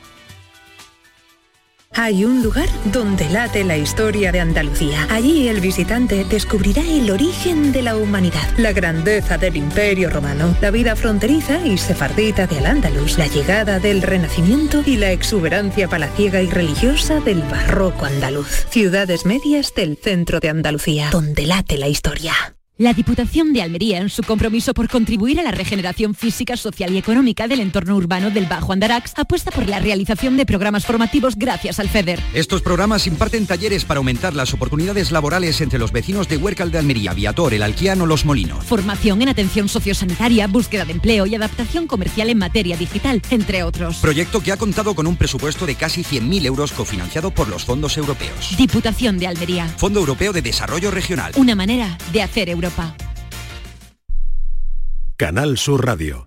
Hay 1.99 2.27
un 2.27 2.43
lugar 2.43 2.69
donde 2.93 3.27
late 3.31 3.65
la 3.65 3.79
historia 3.79 4.31
de 4.31 4.41
Andalucía. 4.41 5.07
Allí 5.09 5.49
el 5.49 5.61
visitante 5.61 6.25
descubrirá 6.25 6.83
el 6.83 7.11
origen 7.11 7.73
de 7.73 7.81
la 7.81 7.97
humanidad, 7.97 8.47
la 8.59 8.75
grandeza 8.75 9.39
del 9.39 9.57
imperio 9.57 10.11
romano, 10.11 10.55
la 10.61 10.71
vida 10.71 10.95
fronteriza 10.95 11.67
y 11.67 11.79
sefardita 11.79 12.47
de 12.47 12.59
Al-Ándalus, 12.59 13.17
la 13.17 13.29
llegada 13.29 13.79
del 13.79 14.03
Renacimiento 14.03 14.83
y 14.85 14.99
la 14.99 15.11
exuberancia 15.11 15.89
palaciega 15.89 16.43
y 16.43 16.51
religiosa 16.51 17.21
del 17.21 17.41
barroco 17.41 18.05
andaluz. 18.05 18.67
Ciudades 18.69 19.25
medias 19.25 19.75
del 19.75 19.97
centro 19.97 20.39
de 20.39 20.51
Andalucía, 20.51 21.09
donde 21.11 21.47
late 21.47 21.79
la 21.79 21.89
historia. 21.89 22.56
La 22.79 22.93
Diputación 22.93 23.55
de 23.55 23.63
Almería, 23.63 24.01
en 24.01 24.11
su 24.11 24.23
compromiso 24.23 24.75
por 24.75 24.91
contribuir 24.91 25.41
a 25.41 25.43
la 25.43 25.51
regeneración 25.51 26.15
física, 26.15 26.59
social 26.59 26.93
y 26.93 26.99
económica 26.99 27.49
del 27.49 27.61
entorno 27.61 27.97
urbano 27.97 28.29
del 28.29 28.45
Bajo 28.45 28.75
Andarax, 28.75 29.15
apuesta 29.17 29.51
por 29.51 29.67
la 29.67 29.79
realización 29.79 30.37
de 30.37 30.45
programas 30.45 30.85
formativos 30.85 31.37
gracias 31.37 31.81
al 31.81 31.89
FEDER. 31.89 32.21
Estos 32.35 32.61
programas 32.61 33.07
imparten 33.07 33.47
talleres 33.47 33.87
para 33.87 33.97
aumentar 33.97 34.35
las 34.35 34.53
oportunidades 34.53 35.11
laborales 35.11 35.63
entre 35.63 35.79
los 35.79 35.91
vecinos 35.91 36.29
de 36.29 36.37
Huércal 36.37 36.71
de 36.71 36.77
Almería, 36.77 37.15
Viator, 37.15 37.55
El 37.55 37.63
Alquiano, 37.63 38.05
Los 38.05 38.27
Molinos. 38.27 38.63
Formación 38.67 39.23
en 39.23 39.31
atención 39.31 39.71
sociosanitaria, 39.71 40.47
búsqueda 40.47 40.85
de 40.85 40.93
empleo 40.93 41.25
y 41.25 41.35
adaptación 41.35 41.87
comercial 41.87 42.29
en 42.29 42.37
materia 42.37 42.77
digital, 42.77 43.23
entre 43.31 43.63
otros. 43.63 43.97
Proyecto 44.03 44.43
que 44.43 44.53
ha 44.53 44.59
contado 44.59 44.95
con 44.95 45.07
un 45.07 45.17
presupuesto 45.17 45.65
de 45.65 45.77
casi 45.77 46.03
100.000 46.03 46.45
euros 46.45 46.73
cofinanciado 46.73 47.31
por 47.31 47.49
los 47.49 47.65
fondos 47.65 47.97
europeos. 47.97 48.55
Diputación 48.59 49.17
de 49.17 49.29
Almería. 49.29 49.67
Fondo 49.79 50.01
Europeo 50.01 50.35
de 50.35 50.43
Desarrollo 50.43 50.91
Regional. 50.91 51.33
Una 51.37 51.55
manera 51.55 51.97
de 52.13 52.21
hacer 52.21 52.51
Europa. 52.51 52.66
Canal 55.17 55.57
Sur 55.57 55.87
Radio. 55.87 56.27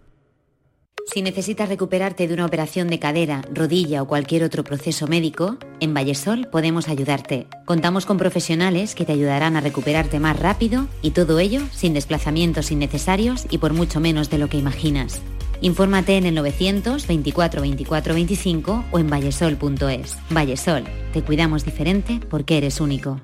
Si 1.12 1.22
necesitas 1.22 1.70
recuperarte 1.70 2.28
de 2.28 2.34
una 2.34 2.46
operación 2.46 2.88
de 2.88 3.00
cadera, 3.00 3.42
rodilla 3.52 4.04
o 4.04 4.08
cualquier 4.08 4.44
otro 4.44 4.64
proceso 4.64 5.08
médico, 5.08 5.58
en 5.80 5.94
Vallesol 5.94 6.48
podemos 6.52 6.88
ayudarte. 6.88 7.48
Contamos 7.66 8.06
con 8.06 8.18
profesionales 8.18 8.96
que 8.96 9.06
te 9.06 9.14
ayudarán 9.14 9.56
a 9.56 9.62
recuperarte 9.62 10.20
más 10.20 10.40
rápido 10.40 10.88
y 11.02 11.12
todo 11.12 11.40
ello 11.40 11.62
sin 11.72 11.94
desplazamientos 11.94 12.72
innecesarios 12.72 13.46
y 13.50 13.58
por 13.58 13.74
mucho 13.74 14.00
menos 14.00 14.30
de 14.30 14.38
lo 14.38 14.50
que 14.50 14.58
imaginas. 14.58 15.22
Infórmate 15.62 16.16
en 16.16 16.26
el 16.26 16.36
924 16.36 17.62
24 17.62 18.14
25 18.14 18.86
o 18.92 19.00
en 19.00 19.10
vallesol.es. 19.10 20.18
Vallesol, 20.30 20.84
te 21.12 21.22
cuidamos 21.22 21.66
diferente 21.66 22.20
porque 22.30 22.58
eres 22.58 22.80
único. 22.80 23.20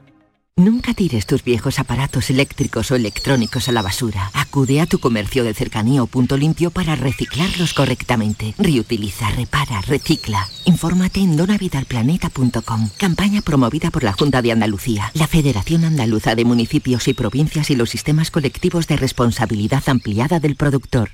Nunca 0.58 0.94
tires 0.94 1.26
tus 1.26 1.44
viejos 1.44 1.80
aparatos 1.80 2.30
eléctricos 2.30 2.90
o 2.90 2.96
electrónicos 2.96 3.68
a 3.68 3.74
la 3.74 3.82
basura. 3.82 4.32
Acude 4.34 4.80
a 4.80 4.86
tu 4.86 5.00
comercio 5.00 5.44
de 5.44 5.54
cercanía 5.54 6.02
o 6.02 6.08
punto 6.08 6.38
limpio 6.38 6.72
para 6.72 6.96
reciclarlos 6.96 7.74
correctamente. 7.74 8.56
Reutiliza, 8.58 9.30
repara, 9.32 9.82
recicla. 9.82 10.48
Infórmate 10.64 11.20
en 11.20 11.36
donavidalplaneta.com. 11.36 12.90
Campaña 12.98 13.42
promovida 13.42 13.92
por 13.92 14.06
la 14.06 14.14
Junta 14.14 14.42
de 14.42 14.54
Andalucía, 14.54 15.12
la 15.14 15.28
Federación 15.28 15.84
Andaluza 15.84 16.36
de 16.36 16.46
Municipios 16.46 17.10
y 17.10 17.14
Provincias 17.14 17.70
y 17.70 17.76
los 17.76 17.90
sistemas 17.90 18.32
colectivos 18.32 18.88
de 18.88 18.96
responsabilidad 18.96 19.84
ampliada 19.88 20.40
del 20.40 20.56
productor. 20.56 21.10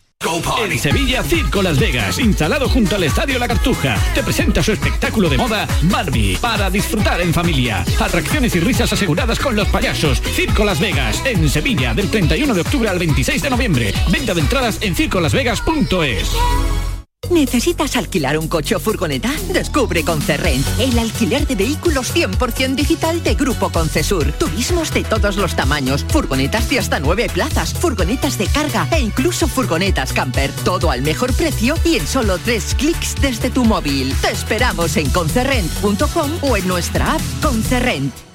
En 0.64 0.78
Sevilla, 0.78 1.24
Circo 1.24 1.62
Las 1.62 1.80
Vegas, 1.80 2.20
instalado 2.20 2.70
junto 2.70 2.96
al 2.96 3.04
Estadio 3.04 3.40
La 3.40 3.48
Cartuja, 3.48 3.98
te 4.14 4.24
presenta 4.24 4.62
su 4.62 4.72
espectáculo 4.72 5.28
de 5.30 5.38
moda 5.38 5.68
Barbie, 5.84 6.38
para 6.38 6.70
disfrutar 6.70 7.20
en 7.22 7.34
familia. 7.34 7.84
Atracciones 8.00 8.56
y 8.56 8.60
risas 8.60 8.94
aseguradas 8.94 9.40
con 9.40 9.56
los 9.56 9.68
payasos. 9.70 10.22
Circo 10.22 10.64
Las 10.64 10.80
Vegas, 10.80 11.22
en 11.26 11.50
Sevilla, 11.50 11.94
del 11.94 12.10
31 12.10 12.54
de 12.54 12.62
octubre 12.62 12.90
al 12.90 13.00
26 13.00 13.42
de 13.42 13.50
noviembre. 13.50 13.94
Venta 14.10 14.34
de 14.34 14.42
entradas 14.42 14.78
en 14.82 14.96
circolasvegas.es. 14.96 16.91
¿Necesitas 17.32 17.96
alquilar 17.96 18.38
un 18.38 18.48
coche 18.48 18.76
o 18.76 18.80
furgoneta? 18.80 19.32
Descubre 19.54 20.04
Concerrent, 20.04 20.66
el 20.80 21.00
alquiler 21.00 21.48
de 21.48 21.56
vehículos 21.56 22.14
100% 22.14 22.76
digital 22.76 23.24
de 23.24 23.36
Grupo 23.36 23.70
Concesur. 23.72 24.32
Turismos 24.34 24.94
de 24.94 25.04
todos 25.04 25.38
los 25.38 25.56
tamaños, 25.56 26.06
furgonetas 26.10 26.70
de 26.70 26.80
hasta 26.80 27.00
nueve 27.00 27.28
plazas, 27.34 27.74
furgonetas 27.74 28.38
de 28.38 28.48
carga 28.48 28.88
e 28.92 29.00
incluso 29.00 29.48
furgonetas 29.48 30.12
camper. 30.14 30.52
Todo 30.66 30.92
al 30.92 31.04
mejor 31.04 31.34
precio 31.34 31.76
y 31.86 31.96
en 31.96 32.06
solo 32.06 32.38
tres 32.38 32.76
clics 32.76 33.16
desde 33.22 33.50
tu 33.50 33.64
móvil. 33.64 34.14
Te 34.22 34.32
esperamos 34.32 34.98
en 34.98 35.10
concerrent.com 35.10 36.32
o 36.42 36.58
en 36.58 36.68
nuestra 36.68 37.14
app 37.14 37.22
Concerrent. 37.42 38.31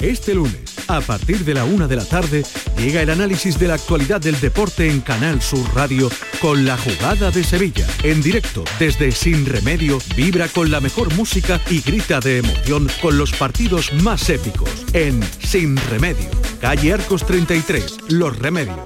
Este 0.00 0.32
lunes, 0.32 0.76
a 0.86 1.00
partir 1.00 1.44
de 1.44 1.54
la 1.54 1.64
una 1.64 1.88
de 1.88 1.96
la 1.96 2.04
tarde, 2.04 2.44
llega 2.76 3.02
el 3.02 3.10
análisis 3.10 3.58
de 3.58 3.66
la 3.66 3.74
actualidad 3.74 4.20
del 4.20 4.38
deporte 4.38 4.88
en 4.88 5.00
Canal 5.00 5.42
Sur 5.42 5.68
Radio 5.74 6.08
con 6.40 6.64
la 6.64 6.78
jugada 6.78 7.32
de 7.32 7.42
Sevilla. 7.42 7.84
En 8.04 8.22
directo, 8.22 8.62
desde 8.78 9.10
Sin 9.10 9.44
Remedio, 9.44 9.98
vibra 10.14 10.46
con 10.46 10.70
la 10.70 10.80
mejor 10.80 11.12
música 11.16 11.60
y 11.68 11.80
grita 11.80 12.20
de 12.20 12.38
emoción 12.38 12.88
con 13.02 13.18
los 13.18 13.32
partidos 13.32 13.92
más 13.94 14.30
épicos. 14.30 14.70
En 14.92 15.20
Sin 15.40 15.76
Remedio, 15.90 16.30
calle 16.60 16.92
Arcos 16.92 17.26
33, 17.26 17.96
Los 18.10 18.38
Remedios. 18.38 18.78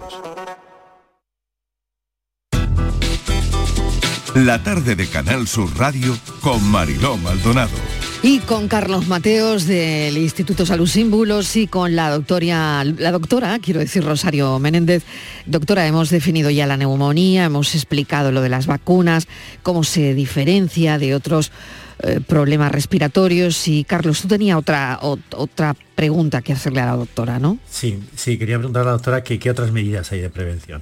La 4.35 4.63
tarde 4.63 4.97
de 4.97 5.07
Canal 5.09 5.47
Sur 5.47 5.69
Radio 5.77 6.17
con 6.41 6.67
Mariló 6.71 7.19
Maldonado. 7.19 8.02
Y 8.25 8.39
con 8.39 8.69
Carlos 8.69 9.09
Mateos 9.09 9.67
del 9.67 10.17
Instituto 10.17 10.65
Salud 10.65 10.87
Símbolos 10.87 11.57
y 11.57 11.67
con 11.67 11.97
la 11.97 12.09
doctora, 12.09 12.85
la 12.85 13.11
doctora, 13.11 13.59
quiero 13.59 13.81
decir 13.81 14.05
Rosario 14.05 14.61
Menéndez. 14.61 15.03
Doctora, 15.47 15.89
hemos 15.89 16.09
definido 16.09 16.49
ya 16.49 16.69
la 16.69 16.77
neumonía, 16.77 17.47
hemos 17.47 17.75
explicado 17.75 18.31
lo 18.31 18.41
de 18.41 18.49
las 18.49 18.69
vacunas, 18.69 19.27
cómo 19.65 19.83
se 19.83 20.15
diferencia 20.15 20.99
de 20.99 21.17
otros 21.17 21.51
eh, 22.05 22.21
problemas 22.25 22.71
respiratorios. 22.71 23.67
Y 23.67 23.83
Carlos, 23.83 24.23
tú 24.23 24.29
tenías 24.29 24.57
otra, 24.57 25.01
otra 25.03 25.75
pregunta 25.97 26.43
que 26.43 26.53
hacerle 26.53 26.81
a 26.81 26.87
la 26.87 26.97
doctora, 26.97 27.41
¿no? 27.41 27.59
Sí, 27.69 27.99
sí, 28.15 28.39
quería 28.39 28.57
preguntar 28.59 28.83
a 28.83 28.87
la 28.87 28.93
doctora 28.93 29.25
que, 29.25 29.41
qué 29.41 29.51
otras 29.51 29.73
medidas 29.73 30.13
hay 30.13 30.21
de 30.21 30.31
prevención. 30.31 30.81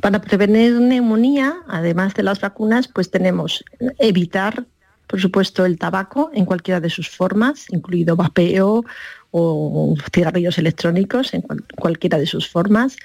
Para 0.00 0.22
prevenir 0.22 0.80
neumonía, 0.80 1.56
además 1.68 2.14
de 2.14 2.22
las 2.22 2.40
vacunas, 2.40 2.88
pues 2.88 3.10
tenemos 3.10 3.62
evitar 3.98 4.64
por 5.06 5.20
supuesto, 5.20 5.64
el 5.64 5.78
tabaco 5.78 6.30
en 6.34 6.44
cualquiera 6.44 6.80
de 6.80 6.90
sus 6.90 7.08
formas, 7.08 7.66
incluido 7.70 8.16
vapeo 8.16 8.84
o 9.30 9.94
cigarrillos 10.14 10.58
electrónicos 10.58 11.34
en 11.34 11.42
cualquiera 11.76 12.18
de 12.18 12.26
sus 12.26 12.48
formas. 12.48 12.96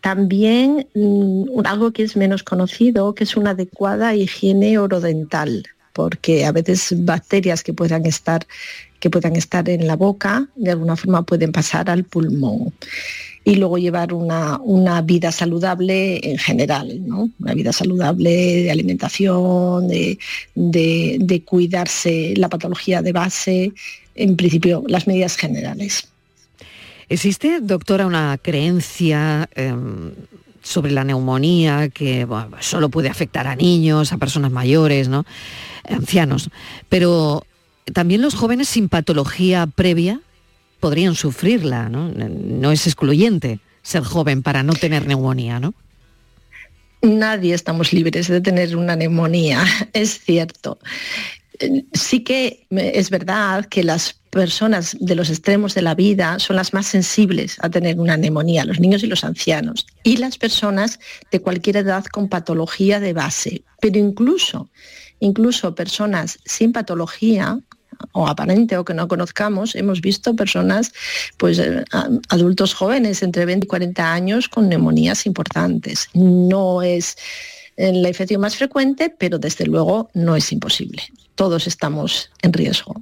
También 0.00 0.88
mm, 0.94 1.66
algo 1.66 1.92
que 1.92 2.02
es 2.02 2.16
menos 2.16 2.42
conocido, 2.42 3.14
que 3.14 3.24
es 3.24 3.36
una 3.36 3.50
adecuada 3.50 4.14
higiene 4.14 4.78
orodental, 4.78 5.64
porque 5.92 6.44
a 6.44 6.52
veces 6.52 6.94
bacterias 7.04 7.62
que 7.62 7.72
puedan 7.72 8.06
estar 8.06 8.46
que 9.00 9.10
puedan 9.10 9.36
estar 9.36 9.68
en 9.68 9.86
la 9.86 9.96
boca 9.96 10.48
de 10.56 10.70
alguna 10.70 10.96
forma 10.96 11.22
pueden 11.22 11.52
pasar 11.52 11.90
al 11.90 12.04
pulmón. 12.04 12.72
Y 13.46 13.54
luego 13.54 13.78
llevar 13.78 14.12
una, 14.12 14.58
una 14.64 15.02
vida 15.02 15.30
saludable 15.30 16.18
en 16.20 16.36
general, 16.36 17.00
¿no? 17.06 17.30
una 17.38 17.54
vida 17.54 17.72
saludable 17.72 18.30
de 18.30 18.70
alimentación, 18.72 19.86
de, 19.86 20.18
de, 20.56 21.16
de 21.20 21.42
cuidarse 21.42 22.34
la 22.36 22.48
patología 22.48 23.02
de 23.02 23.12
base, 23.12 23.72
en 24.16 24.34
principio 24.34 24.82
las 24.88 25.06
medidas 25.06 25.36
generales. 25.36 26.08
¿Existe, 27.08 27.60
doctora, 27.60 28.04
una 28.04 28.36
creencia 28.36 29.48
em, 29.54 30.10
sobre 30.60 30.90
la 30.90 31.04
neumonía 31.04 31.88
que 31.88 32.26
solo 32.58 32.88
puede 32.88 33.08
afectar 33.08 33.46
a 33.46 33.54
niños, 33.54 34.12
a 34.12 34.18
personas 34.18 34.50
mayores, 34.50 35.08
¿no? 35.08 35.24
ancianos? 35.88 36.50
Pero 36.88 37.46
también 37.92 38.22
los 38.22 38.34
jóvenes 38.34 38.68
sin 38.68 38.88
patología 38.88 39.68
previa 39.68 40.20
podrían 40.86 41.16
sufrirla, 41.16 41.88
¿no? 41.88 42.12
No 42.12 42.70
es 42.70 42.86
excluyente 42.86 43.58
ser 43.82 44.04
joven 44.04 44.44
para 44.44 44.62
no 44.62 44.72
tener 44.72 45.04
neumonía, 45.04 45.58
¿no? 45.58 45.74
Nadie 47.02 47.54
estamos 47.54 47.92
libres 47.92 48.28
de 48.28 48.40
tener 48.40 48.76
una 48.76 48.94
neumonía, 48.94 49.64
es 49.92 50.20
cierto. 50.20 50.78
Sí 51.92 52.22
que 52.22 52.68
es 52.70 53.10
verdad 53.10 53.66
que 53.66 53.82
las 53.82 54.12
personas 54.30 54.96
de 55.00 55.16
los 55.16 55.28
extremos 55.28 55.74
de 55.74 55.82
la 55.82 55.96
vida 55.96 56.38
son 56.38 56.54
las 56.54 56.72
más 56.72 56.86
sensibles 56.86 57.56
a 57.62 57.68
tener 57.68 57.98
una 57.98 58.16
neumonía, 58.16 58.64
los 58.64 58.78
niños 58.78 59.02
y 59.02 59.08
los 59.08 59.24
ancianos, 59.24 59.88
y 60.04 60.18
las 60.18 60.38
personas 60.38 61.00
de 61.32 61.40
cualquier 61.40 61.78
edad 61.78 62.04
con 62.04 62.28
patología 62.28 63.00
de 63.00 63.12
base. 63.12 63.64
Pero 63.80 63.98
incluso, 63.98 64.70
incluso 65.18 65.74
personas 65.74 66.38
sin 66.44 66.70
patología, 66.70 67.58
o 68.12 68.26
aparente 68.26 68.76
o 68.76 68.84
que 68.84 68.94
no 68.94 69.08
conozcamos, 69.08 69.74
hemos 69.74 70.00
visto 70.00 70.34
personas, 70.34 70.92
pues 71.36 71.58
eh, 71.58 71.84
adultos 72.28 72.74
jóvenes 72.74 73.22
entre 73.22 73.44
20 73.44 73.64
y 73.64 73.68
40 73.68 74.12
años 74.12 74.48
con 74.48 74.68
neumonías 74.68 75.26
importantes. 75.26 76.08
No 76.14 76.82
es 76.82 77.16
eh, 77.76 77.92
la 77.92 78.08
infección 78.08 78.40
más 78.40 78.56
frecuente, 78.56 79.14
pero 79.16 79.38
desde 79.38 79.66
luego 79.66 80.10
no 80.14 80.36
es 80.36 80.52
imposible. 80.52 81.02
Todos 81.34 81.66
estamos 81.66 82.30
en 82.42 82.52
riesgo. 82.52 82.94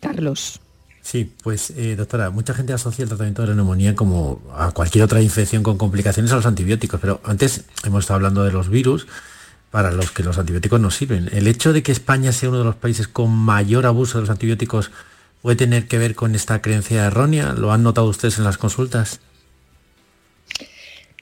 Carlos. 0.00 0.60
Sí, 1.02 1.30
pues 1.42 1.70
eh, 1.70 1.96
doctora, 1.96 2.30
mucha 2.30 2.54
gente 2.54 2.72
asocia 2.72 3.02
el 3.02 3.08
tratamiento 3.08 3.42
de 3.42 3.48
la 3.48 3.54
neumonía 3.54 3.94
como 3.94 4.40
a 4.54 4.70
cualquier 4.70 5.04
otra 5.04 5.20
infección 5.20 5.62
con 5.62 5.76
complicaciones 5.76 6.32
a 6.32 6.36
los 6.36 6.46
antibióticos, 6.46 7.00
pero 7.00 7.20
antes 7.24 7.64
hemos 7.84 8.04
estado 8.04 8.16
hablando 8.16 8.44
de 8.44 8.52
los 8.52 8.68
virus, 8.68 9.06
para 9.72 9.90
los 9.90 10.12
que 10.12 10.22
los 10.22 10.38
antibióticos 10.38 10.78
no 10.78 10.90
sirven. 10.90 11.30
¿El 11.32 11.48
hecho 11.48 11.72
de 11.72 11.82
que 11.82 11.92
España 11.92 12.30
sea 12.30 12.50
uno 12.50 12.58
de 12.58 12.64
los 12.64 12.76
países 12.76 13.08
con 13.08 13.30
mayor 13.30 13.86
abuso 13.86 14.18
de 14.18 14.22
los 14.22 14.30
antibióticos 14.30 14.92
puede 15.40 15.56
tener 15.56 15.88
que 15.88 15.96
ver 15.96 16.14
con 16.14 16.34
esta 16.34 16.60
creencia 16.60 17.06
errónea? 17.06 17.54
¿Lo 17.54 17.72
han 17.72 17.82
notado 17.82 18.06
ustedes 18.06 18.36
en 18.36 18.44
las 18.44 18.58
consultas? 18.58 19.20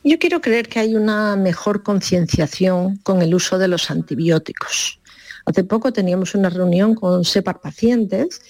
Yo 0.02 0.18
quiero 0.18 0.40
creer 0.40 0.68
que 0.68 0.80
hay 0.80 0.96
una 0.96 1.36
mejor 1.36 1.84
concienciación 1.84 2.96
con 3.04 3.22
el 3.22 3.34
uso 3.34 3.56
de 3.56 3.68
los 3.68 3.88
antibióticos. 3.88 4.98
Hace 5.46 5.62
poco 5.62 5.92
teníamos 5.92 6.34
una 6.34 6.50
reunión 6.50 6.96
con 6.96 7.24
SEPAR 7.24 7.60
pacientes 7.60 8.42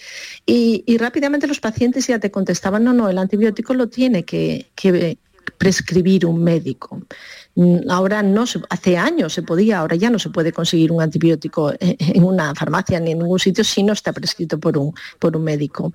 y, 0.47 0.97
rápidamente 0.97 1.47
los 1.47 1.61
pacientes 1.61 2.07
ya 2.07 2.19
te 2.19 2.31
contestaban, 2.31 2.85
no, 2.85 2.95
no, 2.95 3.11
el 3.11 3.19
antibiótico 3.19 3.75
lo 3.75 3.89
tiene 3.89 4.25
que, 4.25 4.71
que 4.75 5.19
prescribir 5.59 6.27
un 6.27 6.43
médico. 6.43 7.01
Mm, 7.55 7.91
ahora 7.91 8.23
no 8.23 8.45
hace 8.69 8.97
años 8.97 9.33
se 9.33 9.43
podía, 9.43 9.81
ahora 9.81 9.97
ya 9.97 10.11
no 10.11 10.19
se 10.19 10.31
puede 10.31 10.53
conseguir 10.53 10.93
un 10.93 11.03
antibiótico 11.03 11.73
en 11.81 12.25
una 12.25 12.55
farmacia 12.55 13.01
ni 13.01 13.13
en 13.13 13.19
ningún 13.19 13.39
sitio 13.39 13.65
si 13.65 13.83
no 13.83 13.93
está 13.93 14.13
prescrito 14.13 14.59
por 14.59 14.79
un, 14.79 14.93
por 15.19 15.37
un 15.37 15.45
médico. 15.45 15.93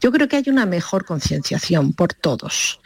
Yo 0.00 0.12
creo 0.12 0.28
que 0.28 0.36
hay 0.36 0.44
una 0.48 0.66
mejor 0.66 1.04
concienciación 1.04 1.92
por 1.92 2.14
todos 2.14 2.80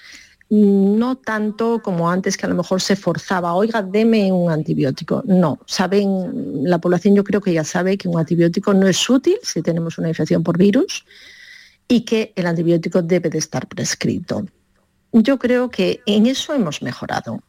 no 0.53 1.17
tanto 1.17 1.81
como 1.83 2.11
antes 2.11 2.37
que 2.37 2.45
a 2.45 2.49
lo 2.51 2.55
mejor 2.55 2.83
se 2.83 2.95
forzaba, 2.95 3.55
oiga, 3.55 3.81
deme 3.81 4.31
un 4.31 4.51
antibiótico. 4.51 5.23
No, 5.25 5.59
saben, 5.67 6.63
la 6.65 6.79
población 6.79 7.15
yo 7.15 7.25
creo 7.25 7.41
que 7.41 7.55
ya 7.55 7.65
sabe 7.65 7.97
que 7.97 8.07
un 8.07 8.19
antibiótico 8.19 8.75
no 8.75 8.87
es 8.87 9.09
útil 9.09 9.39
si 9.43 9.63
tenemos 9.63 9.97
una 9.97 10.09
infección 10.09 10.43
por 10.43 10.59
virus 10.59 11.07
y 11.89 12.03
que 12.03 12.35
el 12.37 12.47
antibiótico 12.47 13.01
debe 13.01 13.31
de 13.31 13.39
estar 13.39 13.67
prescrito. 13.67 14.45
Yo 15.13 15.39
creo 15.39 15.71
que 15.71 16.01
en 16.07 16.27
eso 16.27 16.55
hemos 16.55 16.83
mejorado. 16.83 17.41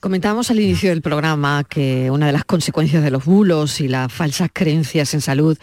Comentábamos 0.00 0.50
al 0.50 0.60
inicio 0.60 0.90
del 0.90 1.02
programa 1.02 1.64
que 1.64 2.08
una 2.10 2.26
de 2.26 2.32
las 2.32 2.44
consecuencias 2.44 3.02
de 3.02 3.10
los 3.10 3.24
bulos 3.24 3.80
y 3.80 3.88
las 3.88 4.12
falsas 4.12 4.48
creencias 4.52 5.12
en 5.12 5.20
salud 5.20 5.58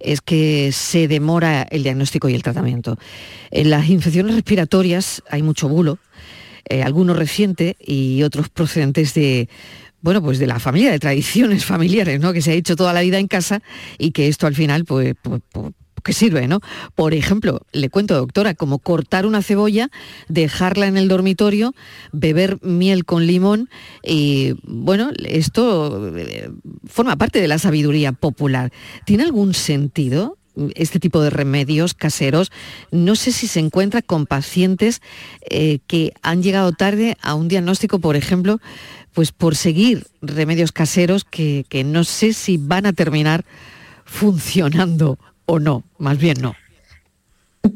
es 0.00 0.20
que 0.20 0.72
se 0.72 1.06
demora 1.06 1.62
el 1.62 1.84
diagnóstico 1.84 2.28
y 2.28 2.34
el 2.34 2.42
tratamiento. 2.42 2.98
En 3.52 3.70
las 3.70 3.88
infecciones 3.88 4.34
respiratorias 4.34 5.22
hay 5.30 5.42
mucho 5.42 5.68
bulo, 5.68 5.98
eh, 6.68 6.82
algunos 6.82 7.16
recientes 7.16 7.76
y 7.78 8.24
otros 8.24 8.48
procedentes 8.48 9.14
de 9.14 9.48
bueno, 10.00 10.22
pues 10.22 10.38
de 10.38 10.46
la 10.46 10.58
familia, 10.58 10.90
de 10.90 10.98
tradiciones 10.98 11.64
familiares, 11.66 12.20
¿no? 12.20 12.32
Que 12.32 12.42
se 12.42 12.52
ha 12.52 12.54
hecho 12.54 12.74
toda 12.74 12.92
la 12.92 13.02
vida 13.02 13.18
en 13.18 13.28
casa 13.28 13.62
y 13.98 14.10
que 14.10 14.28
esto 14.28 14.46
al 14.46 14.54
final, 14.54 14.84
pues, 14.84 15.14
pues, 15.22 15.42
pues 15.52 15.72
que 16.06 16.12
sirve, 16.12 16.46
¿no? 16.46 16.60
Por 16.94 17.12
ejemplo, 17.12 17.60
le 17.72 17.90
cuento, 17.90 18.14
doctora, 18.14 18.54
como 18.54 18.78
cortar 18.78 19.26
una 19.26 19.42
cebolla, 19.42 19.90
dejarla 20.28 20.86
en 20.86 20.96
el 20.96 21.08
dormitorio, 21.08 21.74
beber 22.12 22.58
miel 22.62 23.04
con 23.04 23.26
limón 23.26 23.68
y, 24.04 24.54
bueno, 24.62 25.10
esto 25.24 26.16
eh, 26.16 26.48
forma 26.86 27.16
parte 27.16 27.40
de 27.40 27.48
la 27.48 27.58
sabiduría 27.58 28.12
popular. 28.12 28.72
¿Tiene 29.04 29.24
algún 29.24 29.52
sentido? 29.52 30.38
este 30.74 30.98
tipo 30.98 31.20
de 31.20 31.28
remedios 31.28 31.92
caseros, 31.92 32.50
no 32.90 33.14
sé 33.14 33.30
si 33.30 33.46
se 33.46 33.60
encuentra 33.60 34.00
con 34.00 34.24
pacientes 34.24 35.02
eh, 35.50 35.80
que 35.86 36.14
han 36.22 36.42
llegado 36.42 36.72
tarde 36.72 37.18
a 37.20 37.34
un 37.34 37.48
diagnóstico, 37.48 37.98
por 37.98 38.16
ejemplo, 38.16 38.58
pues 39.12 39.32
por 39.32 39.54
seguir 39.54 40.06
remedios 40.22 40.72
caseros 40.72 41.24
que, 41.24 41.66
que 41.68 41.84
no 41.84 42.04
sé 42.04 42.32
si 42.32 42.56
van 42.56 42.86
a 42.86 42.94
terminar 42.94 43.44
funcionando 44.06 45.18
o 45.46 45.58
no, 45.58 45.84
más 45.98 46.18
bien 46.18 46.36
no. 46.40 46.54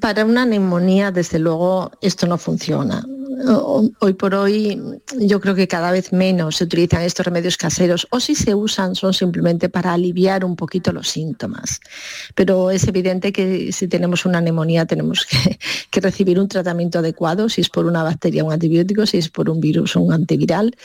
Para 0.01 0.25
una 0.25 0.47
neumonía, 0.47 1.11
desde 1.11 1.39
luego, 1.39 1.91
esto 2.01 2.27
no 2.27 2.39
funciona. 2.39 3.05
Hoy 4.01 4.13
por 4.13 4.35
hoy 4.35 4.81
yo 5.19 5.41
creo 5.41 5.55
que 5.55 5.67
cada 5.67 5.91
vez 5.91 6.13
menos 6.13 6.57
se 6.57 6.65
utilizan 6.65 7.03
estos 7.03 7.25
remedios 7.25 7.57
caseros 7.57 8.07
o 8.11 8.21
si 8.21 8.35
se 8.35 8.55
usan 8.55 8.95
son 8.95 9.15
simplemente 9.15 9.71
para 9.71 9.95
aliviar 9.95 10.45
un 10.45 10.57
poquito 10.57 10.93
los 10.93 11.09
síntomas. 11.09 11.81
Pero 12.35 12.71
es 12.71 12.87
evidente 12.87 13.33
que 13.33 13.73
si 13.73 13.89
tenemos 13.89 14.27
una 14.27 14.41
neumonía 14.41 14.85
tenemos 14.85 15.25
que, 15.27 15.59
que 15.91 16.01
recibir 16.01 16.39
un 16.39 16.49
tratamiento 16.49 16.99
adecuado, 16.99 17.49
si 17.49 17.63
es 17.63 17.71
por 17.71 17.87
una 17.87 18.03
bacteria 18.03 18.45
un 18.45 18.53
antibiótico, 18.53 19.07
si 19.07 19.19
es 19.19 19.31
por 19.31 19.49
un 19.49 19.61
virus 19.61 19.97
un 19.97 20.13
antiviral. 20.13 20.77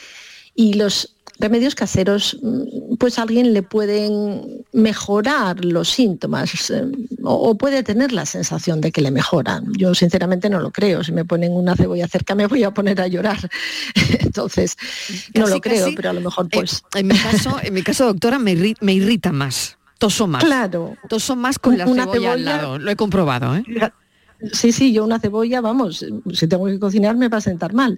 Y 0.55 0.75
los 0.75 1.14
remedios 1.39 1.75
caseros, 1.75 2.37
mm, 2.41 2.95
pues 2.97 3.19
a 3.19 3.23
alguien 3.23 3.53
le 3.53 3.63
pueden 3.63 4.63
mejorar 4.73 5.63
los 5.63 5.89
síntomas 5.89 6.69
eh, 6.69 6.85
o, 7.23 7.55
puede 7.57 7.83
tener 7.83 8.11
la 8.11 8.25
sensación 8.25 8.81
de 8.81 8.91
que 8.91 9.01
le 9.01 9.11
mejoran. 9.11 9.71
Yo 9.73 9.93
sinceramente 9.95 10.49
no 10.49 10.59
lo 10.59 10.71
creo. 10.71 11.03
Si 11.03 11.11
me 11.11 11.25
ponen 11.25 11.51
una 11.51 11.75
cebolla 11.75 12.07
cerca 12.07 12.35
me 12.35 12.47
voy 12.47 12.63
a 12.63 12.71
poner 12.71 13.01
a 13.01 13.07
llorar. 13.07 13.37
Entonces, 14.19 14.77
no 15.33 15.47
lo 15.47 15.59
creo, 15.61 15.89
pero 15.95 16.09
a 16.09 16.13
lo 16.13 16.21
mejor 16.21 16.49
pues... 16.49 16.83
en, 16.93 17.07
mi 17.07 17.17
caso, 17.17 17.57
en 17.61 17.73
mi 17.73 17.83
caso, 17.83 18.05
doctora, 18.05 18.39
me, 18.39 18.51
irrita, 18.51 19.31
más. 19.31 19.77
Toso 19.97 20.27
más. 20.27 20.43
Claro. 20.43 20.95
Toso 21.09 21.35
más 21.35 21.57
con 21.57 21.77
la 21.77 21.85
cebolla, 21.85 22.33
al 22.33 22.45
lado. 22.45 22.79
Lo 22.79 22.91
he 22.91 22.95
comprobado, 22.95 23.55
¿eh? 23.55 23.63
Sí, 24.51 24.71
sí, 24.71 24.93
yo 24.93 25.03
una 25.03 25.19
cebolla, 25.19 25.61
vamos, 25.61 26.05
si 26.33 26.47
tengo 26.47 26.65
que 26.65 26.79
cocinar 26.79 27.15
me 27.15 27.29
va 27.29 27.37
a 27.37 27.41
sentar 27.41 27.73
mal. 27.73 27.97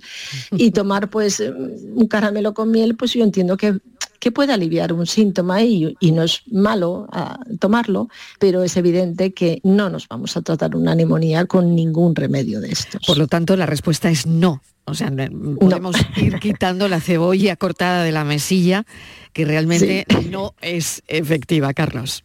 Y 0.51 0.71
tomar 0.71 1.09
pues 1.09 1.39
un 1.39 2.07
caramelo 2.07 2.53
con 2.53 2.71
miel, 2.71 2.95
pues 2.95 3.13
yo 3.13 3.23
entiendo 3.23 3.57
que, 3.57 3.79
que 4.19 4.31
puede 4.31 4.53
aliviar 4.53 4.93
un 4.93 5.05
síntoma 5.05 5.61
y, 5.63 5.95
no 6.11 6.23
es 6.23 6.43
malo 6.47 7.07
ah, 7.11 7.39
tomarlo, 7.59 8.09
pero 8.39 8.63
es 8.63 8.77
evidente 8.77 9.33
que 9.33 9.59
no 9.63 9.89
nos 9.89 10.07
vamos 10.07 10.37
a 10.37 10.41
tratar 10.41 10.75
una 10.75 10.95
neumonía 10.95 11.45
con 11.45 11.75
ningún 11.75 12.15
remedio 12.15 12.61
de 12.61 12.69
estos. 12.69 13.01
Por 13.05 13.17
lo 13.17 13.27
tanto, 13.27 13.55
la 13.55 13.65
respuesta 13.65 14.09
es 14.09 14.25
no. 14.25 14.61
O 14.85 14.93
sea, 14.93 15.11
podemos 15.59 15.97
ir 16.15 16.39
quitando 16.39 16.87
la 16.87 17.01
cebolla 17.01 17.57
cortada 17.57 18.03
de 18.03 18.13
la 18.13 18.23
mesilla, 18.23 18.85
que 19.33 19.43
realmente 19.43 20.05
no 20.29 20.53
es 20.61 21.03
efectiva, 21.07 21.73
Carlos. 21.73 22.23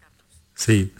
Sí. 0.55 0.93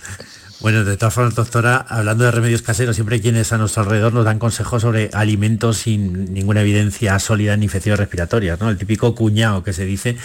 Bueno, 0.63 0.85
de 0.85 0.97
todas 0.97 1.13
formas, 1.13 1.35
doctora, 1.35 1.85
hablando 1.89 2.23
de 2.23 2.31
remedios 2.31 2.63
caseros, 2.63 2.95
siempre 2.95 3.21
quienes 3.21 3.53
a 3.53 3.59
nuestro 3.59 3.83
alrededor 3.83 4.15
nos 4.15 4.25
dan 4.25 4.39
consejos 4.39 4.83
sobre 4.83 5.11
alimentos 5.13 5.79
sin 5.79 6.33
ninguna 6.33 6.61
evidencia 6.61 7.19
sólida 7.19 7.55
en 7.55 7.65
infecciones 7.65 7.99
respiratorias, 7.99 8.61
¿no? 8.61 8.71
El 8.71 8.79
típico 8.79 9.13
cuñado 9.17 9.65
que 9.65 9.73
se 9.73 9.85
dice, 9.85 10.17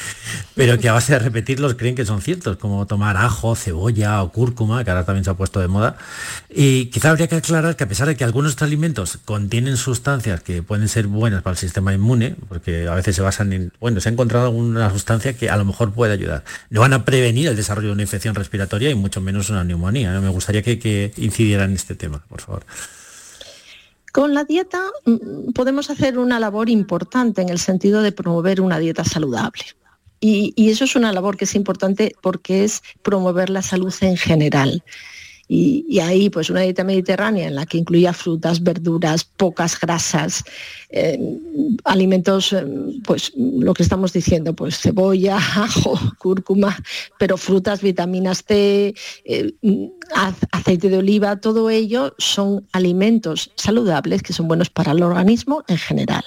pero 0.54 0.78
que 0.78 0.90
a 0.90 0.94
base 0.94 1.14
de 1.14 1.20
repetirlos 1.20 1.74
creen 1.74 1.96
que 1.96 2.06
son 2.06 2.22
ciertos, 2.22 2.58
como 2.58 2.86
tomar 2.86 3.18
ajo, 3.18 3.56
cebolla 3.56 4.22
o 4.22 4.32
cúrcuma, 4.32 4.84
que 4.84 4.92
ahora 4.92 5.06
también 5.06 5.24
se 5.24 5.32
ha 5.32 5.34
puesto 5.34 5.60
de 5.60 5.70
moda. 5.70 5.98
Y 6.52 6.86
quizá 6.92 7.10
habría 7.10 7.26
que 7.26 7.38
aclarar 7.38 7.76
que 7.76 7.86
a 7.86 7.88
pesar 7.88 8.08
de 8.08 8.16
que 8.16 8.24
algunos 8.24 8.62
alimentos 8.62 9.18
contienen 9.26 9.76
sustancias 9.76 10.44
que 10.44 10.62
pueden 10.62 10.88
ser 10.88 11.08
buenas 11.08 11.42
para 11.42 11.54
el 11.54 11.58
sistema 11.58 11.96
inmune, 11.96 12.36
porque 12.48 12.88
a 12.88 12.94
veces 12.94 13.16
se 13.16 13.24
basan 13.24 13.54
en, 13.54 13.74
bueno, 13.80 14.00
se 14.02 14.10
ha 14.10 14.12
encontrado 14.12 14.46
alguna 14.46 14.92
sustancia 14.92 15.34
que 15.34 15.50
a 15.50 15.58
lo 15.58 15.66
mejor 15.66 15.94
puede 15.94 16.14
ayudar. 16.14 16.44
No 16.70 16.82
van 16.82 16.94
a 16.94 17.06
prevenir 17.06 17.48
el 17.48 17.56
desarrollo 17.56 17.88
de 17.88 17.94
una 17.94 18.04
infección 18.04 18.36
respiratoria 18.36 18.92
y 18.92 18.94
mucho 18.94 19.20
menos 19.20 19.50
una 19.50 19.64
neumonía. 19.64 20.14
¿no? 20.14 20.27
Me 20.28 20.34
gustaría 20.34 20.62
que, 20.62 21.12
incidiera 21.18 21.64
en 21.66 21.74
este 21.74 21.96
tema, 21.96 22.24
por 22.28 22.42
favor. 22.42 22.66
Con 24.12 24.34
la 24.34 24.44
dieta 24.44 24.84
mm, 25.06 25.52
podemos 25.54 25.90
hacer 25.90 26.20
una 26.20 26.40
labor 26.40 26.70
importante 26.70 27.42
en 27.42 27.50
el 27.50 27.60
sentido 27.60 28.02
de 28.02 28.12
promover 28.12 28.62
una 28.62 28.80
dieta 28.80 29.04
saludable. 29.04 29.64
Y, 30.20 30.54
eso 30.70 30.84
es 30.84 30.96
una 30.96 31.14
labor 31.14 31.38
que 31.38 31.46
es 31.46 31.56
importante 31.56 32.16
porque 32.22 32.64
es 32.64 32.82
promover 33.04 33.50
la 33.50 33.62
salud 33.62 33.94
en 34.02 34.18
general. 34.18 34.84
Y, 35.50 36.00
ahí 36.00 36.30
pues 36.30 36.50
una 36.50 36.62
dieta 36.62 36.84
mediterránea 36.84 37.48
en 37.48 37.56
la 37.56 37.66
que 37.66 37.78
incluía 37.78 38.12
frutas, 38.12 38.62
verduras, 38.62 39.24
pocas 39.24 39.80
grasas, 39.80 40.44
eh, 40.90 41.18
alimentos, 41.86 42.52
eh, 42.52 42.66
pues 43.06 43.32
lo 43.36 43.74
que 43.74 43.84
estamos 43.84 44.12
diciendo, 44.12 44.54
pues 44.54 44.80
cebolla, 44.80 45.38
ajo, 45.56 45.98
cúrcuma, 46.20 46.78
pero 47.18 47.38
frutas, 47.38 47.82
vitaminas 47.82 48.44
C, 48.46 48.94
eh, 49.24 49.54
aceite 50.52 50.90
de 50.90 50.98
oliva, 50.98 51.40
todo 51.40 51.70
ello 51.70 52.14
son 52.18 52.68
alimentos 52.74 53.52
saludables 53.56 54.24
que 54.24 54.34
son 54.34 54.50
buenos 54.50 54.70
para 54.70 54.92
el 54.92 55.02
organismo 55.02 55.64
en 55.70 55.78
general. 55.78 56.26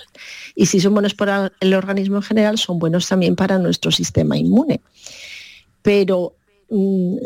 Y 0.54 0.66
si 0.66 0.80
son 0.80 0.94
buenos 0.94 1.14
para 1.14 1.52
el 1.60 1.74
organismo 1.74 2.16
en 2.16 2.22
general, 2.22 2.56
son 2.56 2.78
buenos 2.78 3.06
también 3.06 3.36
para 3.36 3.58
nuestro 3.58 3.90
sistema 3.90 4.38
inmune. 4.38 4.80
Pero 5.82 6.36
Mm, 6.39 6.39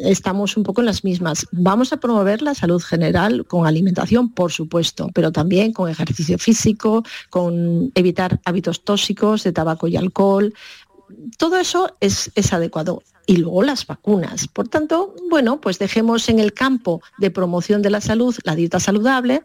estamos 0.04 0.56
un 0.56 0.62
poco 0.62 0.80
en 0.80 0.86
las 0.86 1.04
mismas. 1.04 1.46
Vamos 1.52 1.92
a 1.92 1.98
promover 1.98 2.40
la 2.40 2.54
salud 2.54 2.82
general 2.82 3.44
con 3.46 3.66
alimentación, 3.66 4.30
por 4.30 4.52
supuesto, 4.52 5.10
pero 5.14 5.32
también 5.32 5.72
con 5.72 5.90
ejercicio 5.90 6.38
físico, 6.38 7.04
con 7.30 7.92
evitar 7.94 8.40
hábitos 8.44 8.84
tóxicos 8.84 9.44
de 9.44 9.52
tabaco 9.52 9.86
y 9.86 9.96
alcohol. 9.96 10.54
Todo 11.36 11.58
eso 11.58 11.94
es, 12.00 12.30
es 12.34 12.52
adecuado. 12.52 13.02
Y 13.26 13.38
luego 13.38 13.62
las 13.62 13.86
vacunas. 13.86 14.48
Por 14.48 14.68
tanto, 14.68 15.14
bueno, 15.30 15.60
pues 15.60 15.78
dejemos 15.78 16.28
en 16.28 16.38
el 16.38 16.52
campo 16.52 17.00
de 17.18 17.30
promoción 17.30 17.80
de 17.80 17.90
la 17.90 18.00
salud 18.00 18.36
la 18.44 18.54
dieta 18.54 18.80
saludable 18.80 19.42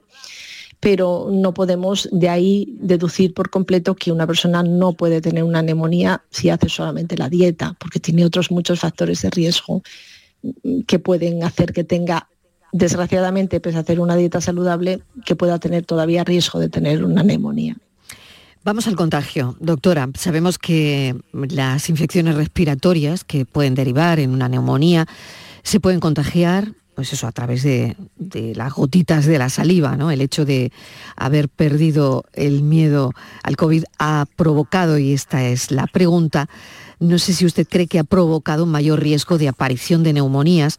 pero 0.80 1.28
no 1.32 1.54
podemos 1.54 2.08
de 2.12 2.30
ahí 2.30 2.78
deducir 2.80 3.34
por 3.34 3.50
completo 3.50 3.96
que 3.96 4.12
una 4.12 4.26
persona 4.26 4.64
no 4.64 4.94
puede 4.94 5.22
tener 5.22 5.44
una 5.44 5.62
neumonía 5.62 6.24
si 6.30 6.50
hace 6.50 6.70
solamente 6.70 7.18
la 7.18 7.30
dieta, 7.30 7.76
porque 7.80 8.00
tiene 8.00 8.26
otros 8.26 8.50
muchos 8.50 8.80
factores 8.80 9.22
de 9.22 9.30
riesgo 9.30 9.84
que 10.88 11.00
pueden 11.00 11.44
hacer 11.44 11.74
que 11.74 11.84
tenga, 11.84 12.30
desgraciadamente, 12.72 13.60
pese 13.60 13.78
a 13.78 13.82
hacer 13.82 14.00
una 14.00 14.16
dieta 14.16 14.40
saludable, 14.40 15.02
que 15.26 15.36
pueda 15.36 15.60
tener 15.60 15.86
todavía 15.86 16.24
riesgo 16.24 16.60
de 16.60 16.70
tener 16.70 17.04
una 17.04 17.24
neumonía. 17.24 17.76
Vamos 18.64 18.88
al 18.88 18.96
contagio. 18.96 19.56
Doctora, 19.60 20.10
sabemos 20.16 20.58
que 20.58 21.16
las 21.34 21.90
infecciones 21.90 22.36
respiratorias 22.36 23.24
que 23.24 23.46
pueden 23.46 23.76
derivar 23.76 24.20
en 24.20 24.32
una 24.32 24.48
neumonía 24.48 25.08
se 25.64 25.80
pueden 25.80 26.00
contagiar 26.00 26.74
pues 27.00 27.14
eso, 27.14 27.28
a 27.28 27.32
través 27.32 27.64
de, 27.64 27.96
las 28.56 28.74
gotitas 28.74 29.26
de 29.26 29.38
la 29.38 29.48
saliva, 29.48 29.96
¿no? 29.96 30.12
El 30.12 30.20
hecho 30.20 30.44
de 30.44 30.74
haber 31.16 31.48
perdido 31.48 32.26
el 32.34 32.62
miedo 32.62 33.14
al 33.42 33.56
COVID 33.56 33.86
ha 34.00 34.26
provocado, 34.36 34.98
y 34.98 35.14
esta 35.14 35.46
es 35.46 35.72
la 35.72 35.88
pregunta, 35.88 36.50
no 37.00 37.18
sé 37.18 37.32
si 37.32 37.46
usted 37.46 37.66
cree 37.70 37.88
que 37.88 38.00
ha 38.00 38.04
provocado 38.04 38.66
un 38.66 38.72
mayor 38.72 39.00
riesgo 39.00 39.38
de 39.38 39.48
aparición 39.48 40.04
de 40.04 40.12
neumonías, 40.12 40.78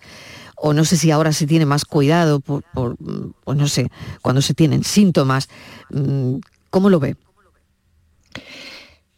o 0.57 0.75
no 0.75 0.85
sé 0.85 0.99
si 0.99 1.11
ahora 1.11 1.33
se 1.33 1.47
tiene 1.47 1.65
más 1.65 1.87
cuidado 1.87 2.41
por, 2.41 2.65
pues 2.75 3.57
no 3.57 3.67
sé, 3.67 3.91
cuando 4.21 4.43
se 4.43 4.53
tienen 4.53 4.85
síntomas. 4.85 5.49
Mm, 5.89 6.35
¿Cómo 6.69 6.91
lo 6.91 7.01
ve? 7.01 7.17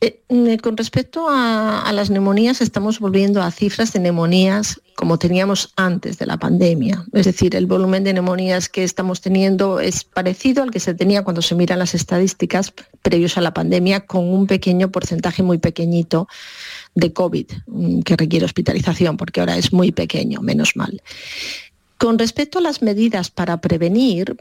Eh, 0.04 0.20
mm, 0.28 0.56
con 0.56 0.76
respecto 0.76 1.28
a, 1.30 1.88
las 1.92 2.10
neumonías, 2.10 2.60
estamos 2.60 2.98
volviendo 2.98 3.40
a 3.40 3.52
cifras 3.52 3.92
de 3.92 4.00
neumonías 4.00 4.80
como 4.96 5.16
teníamos 5.16 5.72
antes 5.76 6.18
de 6.18 6.26
la 6.26 6.38
pandemia. 6.38 7.06
Es 7.12 7.26
decir, 7.26 7.54
el 7.54 7.66
volumen 7.66 8.02
de 8.02 8.12
neumonías 8.12 8.68
que 8.68 8.82
estamos 8.82 9.20
teniendo 9.20 9.78
es 9.78 10.02
parecido 10.02 10.64
al 10.64 10.72
que 10.72 10.80
se 10.80 10.94
tenía 10.94 11.22
cuando 11.22 11.40
se 11.40 11.54
miran 11.54 11.78
las 11.78 11.94
estadísticas 11.94 12.74
previos 13.02 13.38
a 13.38 13.42
la 13.42 13.54
pandemia, 13.54 14.00
con 14.00 14.28
un 14.28 14.48
pequeño 14.48 14.90
porcentaje 14.90 15.44
muy 15.44 15.58
pequeñito 15.58 16.26
de 16.96 17.12
COVID 17.12 17.46
mm, 17.68 18.00
que 18.00 18.16
requiere 18.16 18.44
hospitalización, 18.44 19.16
porque 19.16 19.38
ahora 19.38 19.56
es 19.56 19.72
muy 19.72 19.92
pequeño, 19.92 20.40
menos 20.40 20.74
mal. 20.74 21.00
Con 21.96 22.18
respecto 22.18 22.58
a 22.58 22.62
las 22.62 22.82
medidas 22.82 23.30
para 23.30 23.60
prevenir, 23.60 24.36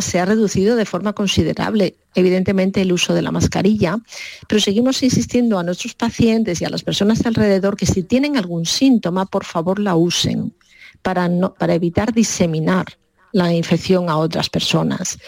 se 0.00 0.20
ha 0.20 0.26
reducido 0.26 0.76
de 0.76 0.84
forma 0.84 1.14
considerable, 1.14 1.96
evidentemente, 2.14 2.82
el 2.82 2.92
uso 2.92 3.14
de 3.14 3.22
la 3.22 3.30
mascarilla, 3.30 3.98
pero 4.46 4.60
seguimos 4.60 5.02
insistiendo 5.02 5.58
a 5.58 5.62
nuestros 5.62 5.94
pacientes 5.94 6.60
y 6.60 6.66
a 6.66 6.70
las 6.70 6.82
personas 6.82 7.24
alrededor 7.24 7.76
que 7.76 7.86
si 7.86 8.02
tienen 8.02 8.36
algún 8.36 8.66
síntoma, 8.66 9.24
por 9.26 9.44
favor 9.44 9.78
la 9.78 9.96
usen 9.96 10.52
para, 11.02 11.30
para 11.58 11.74
evitar 11.74 12.12
diseminar 12.12 12.84
la 13.32 13.54
infección 13.54 14.10
a 14.10 14.18
otras 14.18 14.50
personas. 14.50 15.18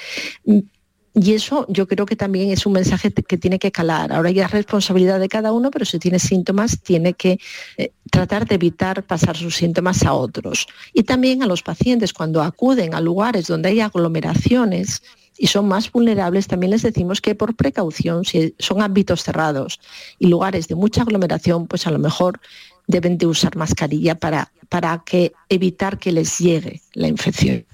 Y 1.14 1.34
eso 1.34 1.66
yo 1.68 1.86
creo 1.86 2.06
que 2.06 2.16
también 2.16 2.50
es 2.50 2.64
un 2.64 2.72
mensaje 2.72 3.12
que 3.12 3.36
tiene 3.36 3.58
que 3.58 3.70
calar. 3.70 4.12
Ahora 4.12 4.30
ya 4.30 4.46
es 4.46 4.50
responsabilidad 4.50 5.20
de 5.20 5.28
cada 5.28 5.52
uno, 5.52 5.70
pero 5.70 5.84
si 5.84 5.98
tiene 5.98 6.18
síntomas 6.18 6.80
tiene 6.80 7.12
que 7.12 7.38
eh, 7.76 7.92
tratar 8.10 8.46
de 8.46 8.54
evitar 8.54 9.02
pasar 9.02 9.36
sus 9.36 9.56
síntomas 9.56 10.04
a 10.04 10.14
otros. 10.14 10.66
Y 10.94 11.02
también 11.02 11.42
a 11.42 11.46
los 11.46 11.62
pacientes 11.62 12.14
cuando 12.14 12.42
acuden 12.42 12.94
a 12.94 13.00
lugares 13.00 13.46
donde 13.46 13.68
hay 13.68 13.80
aglomeraciones 13.80 15.02
y 15.36 15.48
son 15.48 15.68
más 15.68 15.90
vulnerables, 15.92 16.46
también 16.46 16.70
les 16.70 16.82
decimos 16.82 17.20
que 17.20 17.34
por 17.34 17.56
precaución, 17.56 18.24
si 18.24 18.54
son 18.58 18.80
ámbitos 18.80 19.22
cerrados 19.22 19.80
y 20.18 20.28
lugares 20.28 20.68
de 20.68 20.76
mucha 20.76 21.02
aglomeración, 21.02 21.66
pues 21.66 21.86
a 21.86 21.90
lo 21.90 21.98
mejor 21.98 22.40
deben 22.86 23.18
de 23.18 23.26
usar 23.26 23.56
mascarilla 23.56 24.14
para, 24.14 24.50
para 24.68 25.02
que 25.04 25.32
evitar 25.48 25.98
que 25.98 26.12
les 26.12 26.38
llegue 26.38 26.80
la 26.94 27.08
infección. 27.08 27.64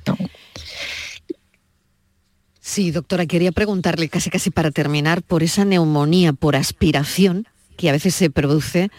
Sí, 2.69 2.91
doctora, 2.91 3.25
quería 3.25 3.51
preguntarle 3.51 4.11
casi 4.11 4.29
casi 4.29 4.51
para 4.51 4.71
terminar 4.71 5.23
por 5.23 5.43
esa 5.43 5.65
neumonía 5.65 6.35
por 6.35 6.55
aspiración 6.55 7.49
que 7.79 7.89
a 7.89 7.93
veces 7.93 8.15
se 8.15 8.29
produce 8.29 8.91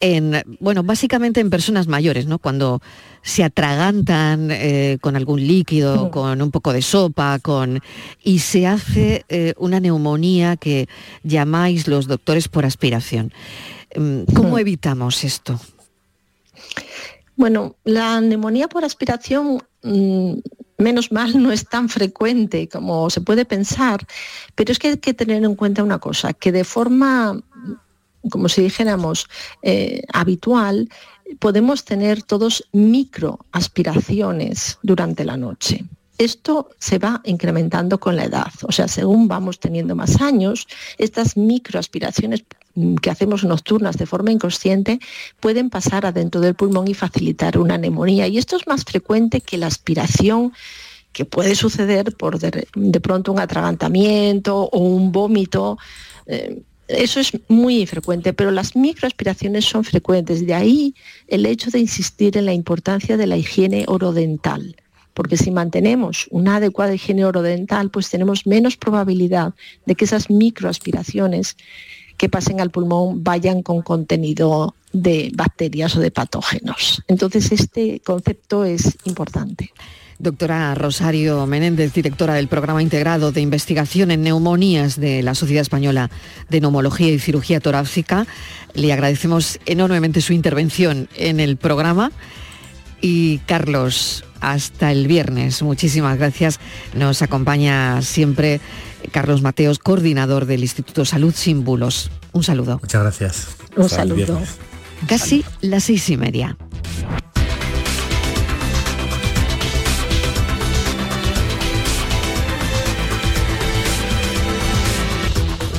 en, 0.00 0.42
bueno, 0.58 0.82
básicamente 0.82 1.40
en 1.40 1.50
personas 1.50 1.86
mayores, 1.86 2.24
¿no? 2.24 2.38
Cuando 2.38 2.80
se 3.20 3.44
atragantan 3.44 4.50
eh, 4.50 4.96
con 5.02 5.16
algún 5.16 5.46
líquido, 5.46 6.10
con 6.10 6.40
un 6.40 6.50
poco 6.50 6.72
de 6.72 6.80
sopa, 6.80 7.38
con 7.40 7.82
y 8.22 8.38
se 8.38 8.66
hace 8.66 9.26
eh, 9.28 9.52
una 9.58 9.80
neumonía 9.80 10.56
que 10.56 10.88
llamáis 11.22 11.86
los 11.86 12.06
doctores 12.06 12.48
por 12.48 12.64
aspiración. 12.64 13.34
Mm, 13.94 14.32
¿Cómo 14.34 14.58
evitamos 14.58 15.24
esto? 15.24 15.60
Bueno, 17.36 17.76
la 17.84 18.22
neumonía 18.22 18.66
por 18.68 18.82
aspiración 18.82 19.62
mm, 19.82 20.36
menos 20.78 21.12
mal 21.12 21.42
no 21.42 21.52
es 21.52 21.68
tan 21.68 21.88
frecuente 21.88 22.68
como 22.68 23.10
se 23.10 23.20
puede 23.20 23.44
pensar, 23.44 24.06
pero 24.54 24.72
es 24.72 24.78
que 24.78 24.88
hay 24.88 24.96
que 24.98 25.14
tener 25.14 25.44
en 25.44 25.54
cuenta 25.54 25.82
una 25.82 25.98
cosa, 25.98 26.32
que 26.32 26.52
de 26.52 26.64
forma, 26.64 27.40
como 28.30 28.48
si 28.48 28.62
dijéramos, 28.62 29.28
eh, 29.62 30.02
habitual, 30.12 30.88
podemos 31.38 31.84
tener 31.84 32.22
todos 32.22 32.68
microaspiraciones 32.72 34.78
durante 34.82 35.24
la 35.24 35.36
noche. 35.36 35.84
Esto 36.16 36.70
se 36.78 36.98
va 36.98 37.20
incrementando 37.24 37.98
con 37.98 38.14
la 38.14 38.24
edad, 38.24 38.52
o 38.62 38.70
sea, 38.70 38.86
según 38.86 39.26
vamos 39.26 39.58
teniendo 39.58 39.96
más 39.96 40.20
años, 40.20 40.68
estas 40.96 41.36
microaspiraciones 41.36 42.44
que 43.00 43.10
hacemos 43.10 43.44
nocturnas 43.44 43.96
de 43.96 44.06
forma 44.06 44.32
inconsciente 44.32 44.98
pueden 45.40 45.70
pasar 45.70 46.06
adentro 46.06 46.40
del 46.40 46.54
pulmón 46.54 46.88
y 46.88 46.94
facilitar 46.94 47.58
una 47.58 47.78
neumonía. 47.78 48.26
Y 48.26 48.38
esto 48.38 48.56
es 48.56 48.66
más 48.66 48.84
frecuente 48.84 49.40
que 49.40 49.58
la 49.58 49.66
aspiración 49.66 50.52
que 51.12 51.24
puede 51.24 51.54
suceder 51.54 52.16
por 52.16 52.38
de, 52.38 53.00
pronto 53.00 53.32
un 53.32 53.38
atragantamiento 53.38 54.64
o 54.64 54.78
un 54.78 55.12
vómito. 55.12 55.78
Eh, 56.26 56.62
eso 56.88 57.20
es 57.20 57.32
muy 57.48 57.80
infrecuente, 57.80 58.32
pero 58.32 58.50
las 58.50 58.74
microaspiraciones 58.74 59.64
son 59.64 59.84
frecuentes. 59.84 60.44
De 60.44 60.54
ahí 60.54 60.94
el 61.28 61.46
hecho 61.46 61.70
de 61.70 61.78
insistir 61.78 62.36
en 62.36 62.46
la 62.46 62.52
importancia 62.52 63.16
de 63.16 63.26
la 63.26 63.36
higiene 63.36 63.84
orodental 63.86 64.76
porque 65.14 65.36
si 65.36 65.52
mantenemos 65.52 66.26
una 66.30 66.56
adecuada 66.56 66.92
higiene 66.92 67.24
orodental, 67.24 67.88
pues 67.88 68.10
tenemos 68.10 68.46
menos 68.46 68.76
probabilidad 68.76 69.54
de 69.86 69.94
que 69.94 70.04
esas 70.04 70.28
microaspiraciones 70.28 71.56
que 72.24 72.30
pasen 72.30 72.58
al 72.62 72.70
pulmón 72.70 73.22
vayan 73.22 73.62
con 73.62 73.82
contenido 73.82 74.74
de 74.94 75.30
bacterias 75.34 75.94
o 75.94 76.00
de 76.00 76.10
patógenos. 76.10 77.02
Entonces, 77.06 77.52
este 77.52 78.00
concepto 78.00 78.64
es 78.64 78.96
importante. 79.04 79.74
Doctora 80.18 80.74
Rosario 80.74 81.44
Menéndez, 81.44 81.92
directora 81.92 82.32
del 82.32 82.48
Programa 82.48 82.82
Integrado 82.82 83.30
de 83.30 83.42
Investigación 83.42 84.10
en 84.10 84.22
Neumonías 84.22 84.98
de 84.98 85.22
la 85.22 85.34
Sociedad 85.34 85.60
Española 85.60 86.10
de 86.48 86.62
Neumología 86.62 87.12
y 87.12 87.18
Cirugía 87.18 87.60
Torácica, 87.60 88.26
le 88.72 88.90
agradecemos 88.90 89.60
enormemente 89.66 90.22
su 90.22 90.32
intervención 90.32 91.10
en 91.16 91.40
el 91.40 91.58
programa. 91.58 92.10
Y 93.02 93.36
Carlos, 93.40 94.24
hasta 94.40 94.92
el 94.92 95.08
viernes. 95.08 95.62
Muchísimas 95.62 96.16
gracias. 96.16 96.58
Nos 96.94 97.20
acompaña 97.20 98.00
siempre 98.00 98.62
Carlos 99.10 99.42
Mateos, 99.42 99.78
coordinador 99.78 100.46
del 100.46 100.62
Instituto 100.62 101.04
Salud 101.04 101.34
Sin 101.34 101.64
Bulos. 101.64 102.10
Un 102.32 102.42
saludo. 102.42 102.78
Muchas 102.80 103.02
gracias. 103.02 103.48
Un 103.76 103.88
saludo. 103.88 104.40
Casi 105.06 105.44
las 105.60 105.84
seis 105.84 106.08
y 106.10 106.16
media. 106.16 106.56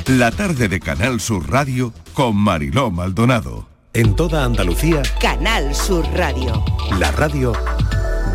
La 0.07 0.29
tarde 0.29 0.67
de 0.67 0.79
Canal 0.79 1.19
Sur 1.19 1.49
Radio 1.49 1.91
con 2.13 2.35
Mariló 2.35 2.91
Maldonado. 2.91 3.67
En 3.93 4.15
toda 4.15 4.43
Andalucía. 4.43 5.01
Canal 5.19 5.73
Sur 5.73 6.05
Radio. 6.13 6.63
La 6.99 7.11
radio 7.11 7.53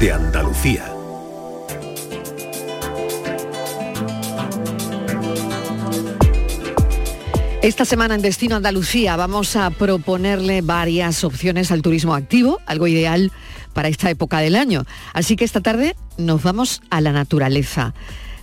de 0.01 0.13
Andalucía. 0.13 0.90
Esta 7.63 7.85
semana 7.85 8.15
en 8.15 8.23
Destino 8.23 8.57
Andalucía 8.57 9.17
vamos 9.17 9.55
a 9.55 9.69
proponerle 9.69 10.63
varias 10.63 11.25
opciones 11.25 11.71
al 11.71 11.83
turismo 11.83 12.15
activo, 12.15 12.59
algo 12.65 12.87
ideal 12.87 13.33
para 13.75 13.89
esta 13.89 14.09
época 14.09 14.39
del 14.39 14.57
año. 14.57 14.85
Así 15.13 15.37
que 15.37 15.45
esta 15.45 15.61
tarde 15.61 15.95
nos 16.17 16.43
vamos 16.43 16.81
a 16.89 17.03
la 17.03 17.13
naturaleza. 17.13 17.93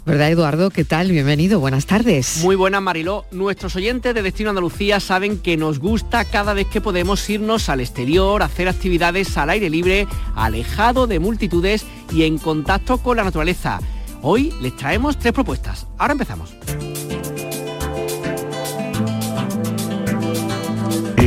¿Verdad, 0.06 0.30
Eduardo? 0.30 0.70
¿Qué 0.70 0.86
tal? 0.86 1.10
Bienvenido, 1.12 1.60
buenas 1.60 1.88
tardes. 1.88 2.42
Muy 2.44 2.56
buenas, 2.56 2.84
Mariló. 2.84 3.26
Nuestros 3.32 3.76
oyentes 3.76 4.14
de 4.14 4.22
Destino 4.22 4.52
Andalucía 4.52 5.00
saben 5.00 5.40
que 5.40 5.58
nos 5.58 5.80
gusta 5.80 6.24
cada 6.24 6.54
vez 6.54 6.68
que 6.68 6.80
podemos 6.80 7.28
irnos 7.28 7.70
al 7.70 7.80
exterior, 7.80 8.44
hacer 8.44 8.70
actividades 8.70 9.36
al 9.36 9.50
aire 9.50 9.72
libre, 9.72 10.08
alejado 10.36 11.08
de 11.08 11.20
multitudes 11.20 11.88
y 12.14 12.24
en 12.24 12.38
contacto 12.38 13.00
con 13.00 13.18
la 13.18 13.24
naturaleza. 13.24 13.80
Hoy 14.22 14.54
les 14.62 14.78
traemos 14.78 15.18
tres 15.18 15.34
propuestas. 15.34 15.88
Ahora 15.98 16.14
empezamos. 16.14 16.54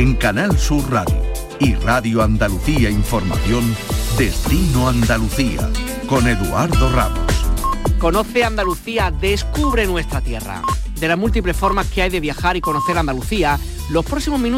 En 0.01 0.15
Canal 0.15 0.57
Sur 0.57 0.89
Radio 0.89 1.21
y 1.59 1.75
Radio 1.75 2.23
Andalucía 2.23 2.89
Información, 2.89 3.63
Destino 4.17 4.89
Andalucía, 4.89 5.69
con 6.07 6.27
Eduardo 6.27 6.91
Ramos. 6.91 7.31
Conoce 7.99 8.43
Andalucía, 8.43 9.11
descubre 9.11 9.85
nuestra 9.85 10.19
tierra. 10.19 10.63
De 10.99 11.07
las 11.07 11.19
múltiples 11.19 11.55
formas 11.55 11.85
que 11.85 12.01
hay 12.01 12.09
de 12.09 12.19
viajar 12.19 12.57
y 12.57 12.61
conocer 12.61 12.97
Andalucía, 12.97 13.59
los 13.91 14.03
próximos 14.03 14.39
minutos 14.39 14.49